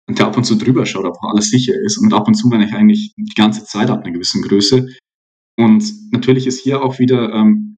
der 0.10 0.28
ab 0.28 0.38
und 0.38 0.44
zu 0.44 0.56
drüber 0.56 0.86
schaut, 0.86 1.06
ob 1.06 1.18
alles 1.24 1.50
sicher 1.50 1.74
ist. 1.86 1.98
Und 1.98 2.14
ab 2.14 2.28
und 2.28 2.36
zu 2.36 2.48
meine 2.48 2.66
ich 2.66 2.74
eigentlich 2.74 3.14
die 3.18 3.34
ganze 3.36 3.64
Zeit 3.66 3.90
ab 3.90 4.04
einer 4.04 4.14
gewissen 4.14 4.42
Größe. 4.42 4.88
Und 5.58 6.12
natürlich 6.12 6.48
ist 6.48 6.62
hier 6.62 6.82
auch 6.82 7.00
wieder, 7.00 7.34
ähm, 7.34 7.78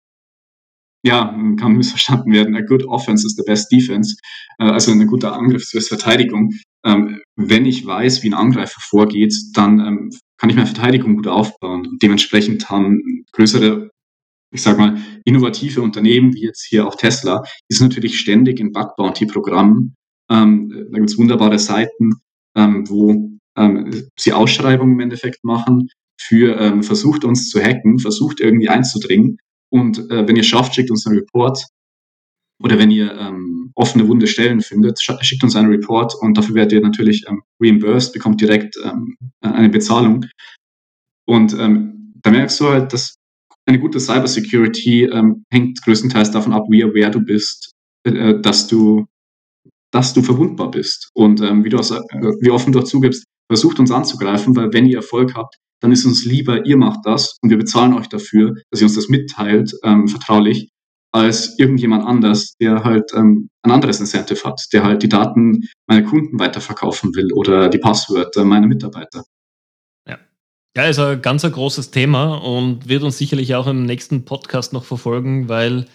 ja, 1.05 1.35
kann 1.57 1.73
missverstanden 1.77 2.31
werden, 2.31 2.55
a 2.55 2.61
good 2.61 2.85
offense 2.85 3.25
is 3.25 3.35
the 3.35 3.43
best 3.45 3.71
defense. 3.71 4.15
Äh, 4.59 4.65
also 4.65 4.91
eine 4.91 5.05
gute 5.05 5.31
Angriff 5.33 5.73
ist 5.73 5.89
Verteidigung. 5.89 6.51
Ähm, 6.85 7.21
wenn 7.35 7.65
ich 7.65 7.85
weiß, 7.85 8.23
wie 8.23 8.29
ein 8.29 8.33
Angreifer 8.33 8.79
vorgeht, 8.81 9.33
dann 9.53 9.79
ähm, 9.79 10.09
kann 10.37 10.49
ich 10.49 10.55
meine 10.55 10.67
Verteidigung 10.67 11.15
gut 11.15 11.27
aufbauen. 11.27 11.87
Und 11.87 12.03
dementsprechend 12.03 12.69
haben 12.69 13.25
größere, 13.31 13.89
ich 14.53 14.61
sag 14.61 14.77
mal, 14.77 14.97
innovative 15.25 15.81
Unternehmen, 15.81 16.33
wie 16.33 16.43
jetzt 16.43 16.63
hier 16.63 16.87
auch 16.87 16.95
Tesla, 16.95 17.43
ist 17.67 17.81
natürlich 17.81 18.19
ständig 18.19 18.59
in 18.59 18.71
Bug 18.71 18.95
Bounty 18.95 19.25
Programmen. 19.25 19.95
Ähm, 20.29 20.69
da 20.91 20.99
gibt 20.99 21.09
es 21.09 21.17
wunderbare 21.17 21.57
Seiten, 21.57 22.13
ähm, 22.55 22.87
wo 22.87 23.31
ähm, 23.57 23.91
sie 24.17 24.31
Ausschreibungen 24.31 24.93
im 24.93 24.99
Endeffekt 24.99 25.43
machen 25.43 25.89
für 26.21 26.57
ähm, 26.59 26.83
versucht 26.83 27.25
uns 27.25 27.49
zu 27.49 27.61
hacken, 27.61 27.99
versucht 27.99 28.39
irgendwie 28.39 28.69
einzudringen. 28.69 29.37
Und 29.69 29.97
äh, 30.11 30.27
wenn 30.27 30.35
ihr 30.35 30.43
schafft, 30.43 30.75
schickt 30.75 30.91
uns 30.91 31.05
einen 31.07 31.17
Report. 31.17 31.65
Oder 32.63 32.77
wenn 32.77 32.91
ihr 32.91 33.11
ähm, 33.17 33.71
offene 33.75 34.07
wunde 34.07 34.27
Stellen 34.27 34.61
findet, 34.61 35.01
schickt 35.01 35.43
uns 35.43 35.55
einen 35.55 35.71
Report 35.71 36.13
und 36.21 36.37
dafür 36.37 36.55
werdet 36.55 36.73
ihr 36.73 36.81
natürlich 36.81 37.25
ähm, 37.27 37.41
reimbursed, 37.59 38.13
bekommt 38.13 38.39
direkt 38.39 38.77
eine 39.41 39.69
Bezahlung. 39.69 40.25
Und 41.25 41.53
da 41.53 42.31
merkst 42.31 42.59
du 42.59 42.67
halt, 42.67 42.93
dass 42.93 43.15
eine 43.65 43.79
gute 43.79 43.99
Cybersecurity 43.99 45.05
ähm, 45.05 45.45
hängt 45.51 45.81
größtenteils 45.83 46.31
davon 46.31 46.53
ab, 46.53 46.65
wie 46.69 46.83
aware 46.83 47.11
du 47.11 47.21
bist, 47.21 47.71
äh, 48.05 48.39
dass 48.39 48.67
du 48.67 49.05
dass 49.93 50.13
du 50.13 50.23
verwundbar 50.23 50.71
bist. 50.71 51.09
Und 51.13 51.39
ähm, 51.41 51.63
wie, 51.63 51.69
du 51.69 51.77
äh, 51.77 52.01
wie 52.41 52.49
offen 52.49 52.73
du 52.73 52.81
zugibst, 52.81 53.25
versucht 53.47 53.79
uns 53.79 53.91
anzugreifen, 53.91 54.55
weil 54.55 54.73
wenn 54.73 54.87
ihr 54.87 54.97
Erfolg 54.97 55.35
habt, 55.35 55.55
dann 55.81 55.91
ist 55.91 56.05
uns 56.05 56.25
lieber, 56.25 56.65
ihr 56.65 56.77
macht 56.77 57.01
das 57.03 57.37
und 57.41 57.49
wir 57.49 57.57
bezahlen 57.57 57.93
euch 57.93 58.07
dafür, 58.07 58.55
dass 58.71 58.81
ihr 58.81 58.87
uns 58.87 58.95
das 58.95 59.09
mitteilt, 59.09 59.71
ähm, 59.83 60.07
vertraulich, 60.07 60.69
als 61.13 61.59
irgendjemand 61.59 62.05
anders, 62.05 62.55
der 62.59 62.83
halt 62.83 63.11
ähm, 63.13 63.49
ein 63.61 63.71
anderes 63.71 63.99
Incentive 63.99 64.43
hat, 64.45 64.59
der 64.73 64.83
halt 64.83 65.03
die 65.03 65.09
Daten 65.09 65.67
meiner 65.87 66.07
Kunden 66.07 66.39
weiterverkaufen 66.39 67.13
will 67.13 67.31
oder 67.33 67.69
die 67.69 67.77
Passwörter 67.77 68.45
meiner 68.45 68.65
Mitarbeiter. 68.65 69.23
Ja. 70.75 70.85
Ist 70.85 70.99
ein 70.99 71.21
ganz 71.21 71.45
ein 71.45 71.51
großes 71.51 71.91
Thema 71.91 72.35
und 72.35 72.87
wird 72.87 73.03
uns 73.03 73.17
sicherlich 73.17 73.55
auch 73.55 73.67
im 73.67 73.85
nächsten 73.85 74.25
Podcast 74.25 74.73
noch 74.73 74.85
verfolgen, 74.85 75.47
weil 75.47 75.85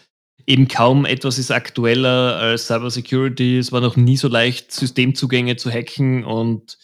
eben 0.47 0.69
kaum 0.69 1.05
etwas 1.05 1.38
ist 1.38 1.51
aktueller 1.51 2.37
als 2.37 2.67
Cybersecurity. 2.67 3.59
Es 3.59 3.73
war 3.73 3.81
noch 3.81 3.97
nie 3.97 4.17
so 4.17 4.29
leicht, 4.29 4.73
Systemzugänge 4.73 5.57
zu 5.57 5.71
hacken 5.71 6.25
und 6.25 6.79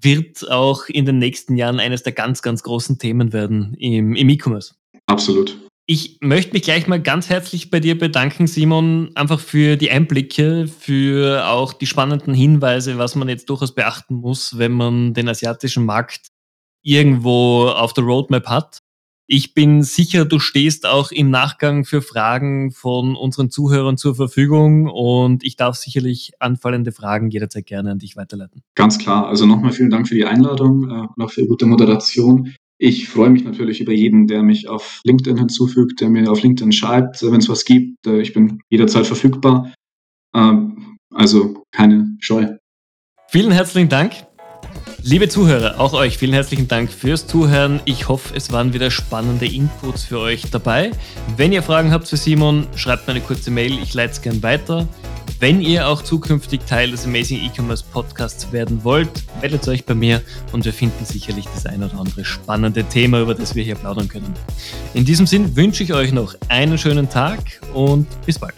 wird 0.00 0.50
auch 0.50 0.86
in 0.88 1.06
den 1.06 1.18
nächsten 1.18 1.56
Jahren 1.56 1.80
eines 1.80 2.02
der 2.02 2.12
ganz, 2.12 2.42
ganz 2.42 2.62
großen 2.62 2.98
Themen 2.98 3.32
werden 3.32 3.74
im, 3.78 4.14
im 4.14 4.28
E-Commerce. 4.28 4.74
Absolut. 5.06 5.58
Ich 5.86 6.18
möchte 6.20 6.52
mich 6.52 6.62
gleich 6.62 6.86
mal 6.86 7.02
ganz 7.02 7.28
herzlich 7.28 7.70
bei 7.70 7.80
dir 7.80 7.98
bedanken, 7.98 8.46
Simon, 8.46 9.10
einfach 9.16 9.40
für 9.40 9.76
die 9.76 9.90
Einblicke, 9.90 10.68
für 10.68 11.48
auch 11.48 11.72
die 11.72 11.86
spannenden 11.86 12.34
Hinweise, 12.34 12.98
was 12.98 13.16
man 13.16 13.28
jetzt 13.28 13.50
durchaus 13.50 13.74
beachten 13.74 14.14
muss, 14.14 14.58
wenn 14.58 14.72
man 14.72 15.12
den 15.12 15.28
asiatischen 15.28 15.84
Markt 15.84 16.31
irgendwo 16.82 17.66
auf 17.68 17.92
der 17.92 18.04
Roadmap 18.04 18.46
hat. 18.46 18.78
Ich 19.28 19.54
bin 19.54 19.82
sicher, 19.82 20.24
du 20.24 20.38
stehst 20.38 20.84
auch 20.84 21.10
im 21.10 21.30
Nachgang 21.30 21.84
für 21.84 22.02
Fragen 22.02 22.70
von 22.70 23.16
unseren 23.16 23.50
Zuhörern 23.50 23.96
zur 23.96 24.14
Verfügung 24.14 24.88
und 24.88 25.44
ich 25.44 25.56
darf 25.56 25.76
sicherlich 25.76 26.32
anfallende 26.38 26.92
Fragen 26.92 27.30
jederzeit 27.30 27.64
gerne 27.64 27.92
an 27.92 27.98
dich 27.98 28.16
weiterleiten. 28.16 28.62
Ganz 28.74 28.98
klar. 28.98 29.28
Also 29.28 29.46
nochmal 29.46 29.72
vielen 29.72 29.90
Dank 29.90 30.08
für 30.08 30.16
die 30.16 30.26
Einladung 30.26 30.90
äh, 30.90 31.06
und 31.16 31.24
auch 31.24 31.30
für 31.30 31.42
die 31.42 31.48
gute 31.48 31.66
Moderation. 31.66 32.54
Ich 32.78 33.08
freue 33.08 33.30
mich 33.30 33.44
natürlich 33.44 33.80
über 33.80 33.92
jeden, 33.92 34.26
der 34.26 34.42
mich 34.42 34.68
auf 34.68 35.00
LinkedIn 35.04 35.38
hinzufügt, 35.38 36.00
der 36.00 36.10
mir 36.10 36.30
auf 36.30 36.42
LinkedIn 36.42 36.72
schreibt, 36.72 37.22
wenn 37.22 37.40
es 37.40 37.48
was 37.48 37.64
gibt. 37.64 38.06
Äh, 38.06 38.20
ich 38.20 38.32
bin 38.32 38.60
jederzeit 38.70 39.06
verfügbar. 39.06 39.72
Ähm, 40.34 40.98
also 41.14 41.62
keine 41.70 42.16
Scheu. 42.18 42.56
Vielen 43.28 43.52
herzlichen 43.52 43.88
Dank. 43.88 44.26
Liebe 45.04 45.28
Zuhörer, 45.28 45.80
auch 45.80 45.94
euch 45.94 46.16
vielen 46.16 46.32
herzlichen 46.32 46.68
Dank 46.68 46.92
fürs 46.92 47.26
Zuhören. 47.26 47.80
Ich 47.86 48.06
hoffe, 48.08 48.36
es 48.36 48.52
waren 48.52 48.72
wieder 48.72 48.88
spannende 48.88 49.46
Inputs 49.46 50.04
für 50.04 50.20
euch 50.20 50.48
dabei. 50.52 50.92
Wenn 51.36 51.50
ihr 51.50 51.64
Fragen 51.64 51.90
habt 51.90 52.06
für 52.06 52.16
Simon, 52.16 52.68
schreibt 52.76 53.08
mir 53.08 53.14
eine 53.14 53.22
kurze 53.22 53.50
Mail, 53.50 53.72
ich 53.82 53.94
leite 53.94 54.12
es 54.12 54.22
gern 54.22 54.44
weiter. 54.44 54.86
Wenn 55.40 55.60
ihr 55.60 55.88
auch 55.88 56.02
zukünftig 56.02 56.60
Teil 56.66 56.92
des 56.92 57.04
Amazing 57.04 57.40
E-Commerce 57.44 57.82
Podcasts 57.92 58.52
werden 58.52 58.84
wollt, 58.84 59.10
meldet 59.40 59.66
euch 59.66 59.84
bei 59.84 59.94
mir 59.96 60.22
und 60.52 60.64
wir 60.64 60.72
finden 60.72 61.04
sicherlich 61.04 61.46
das 61.52 61.66
ein 61.66 61.82
oder 61.82 61.98
andere 61.98 62.24
spannende 62.24 62.84
Thema, 62.84 63.22
über 63.22 63.34
das 63.34 63.56
wir 63.56 63.64
hier 63.64 63.74
plaudern 63.74 64.06
können. 64.06 64.32
In 64.94 65.04
diesem 65.04 65.26
Sinn 65.26 65.56
wünsche 65.56 65.82
ich 65.82 65.92
euch 65.94 66.12
noch 66.12 66.36
einen 66.46 66.78
schönen 66.78 67.10
Tag 67.10 67.40
und 67.74 68.06
bis 68.24 68.38
bald. 68.38 68.54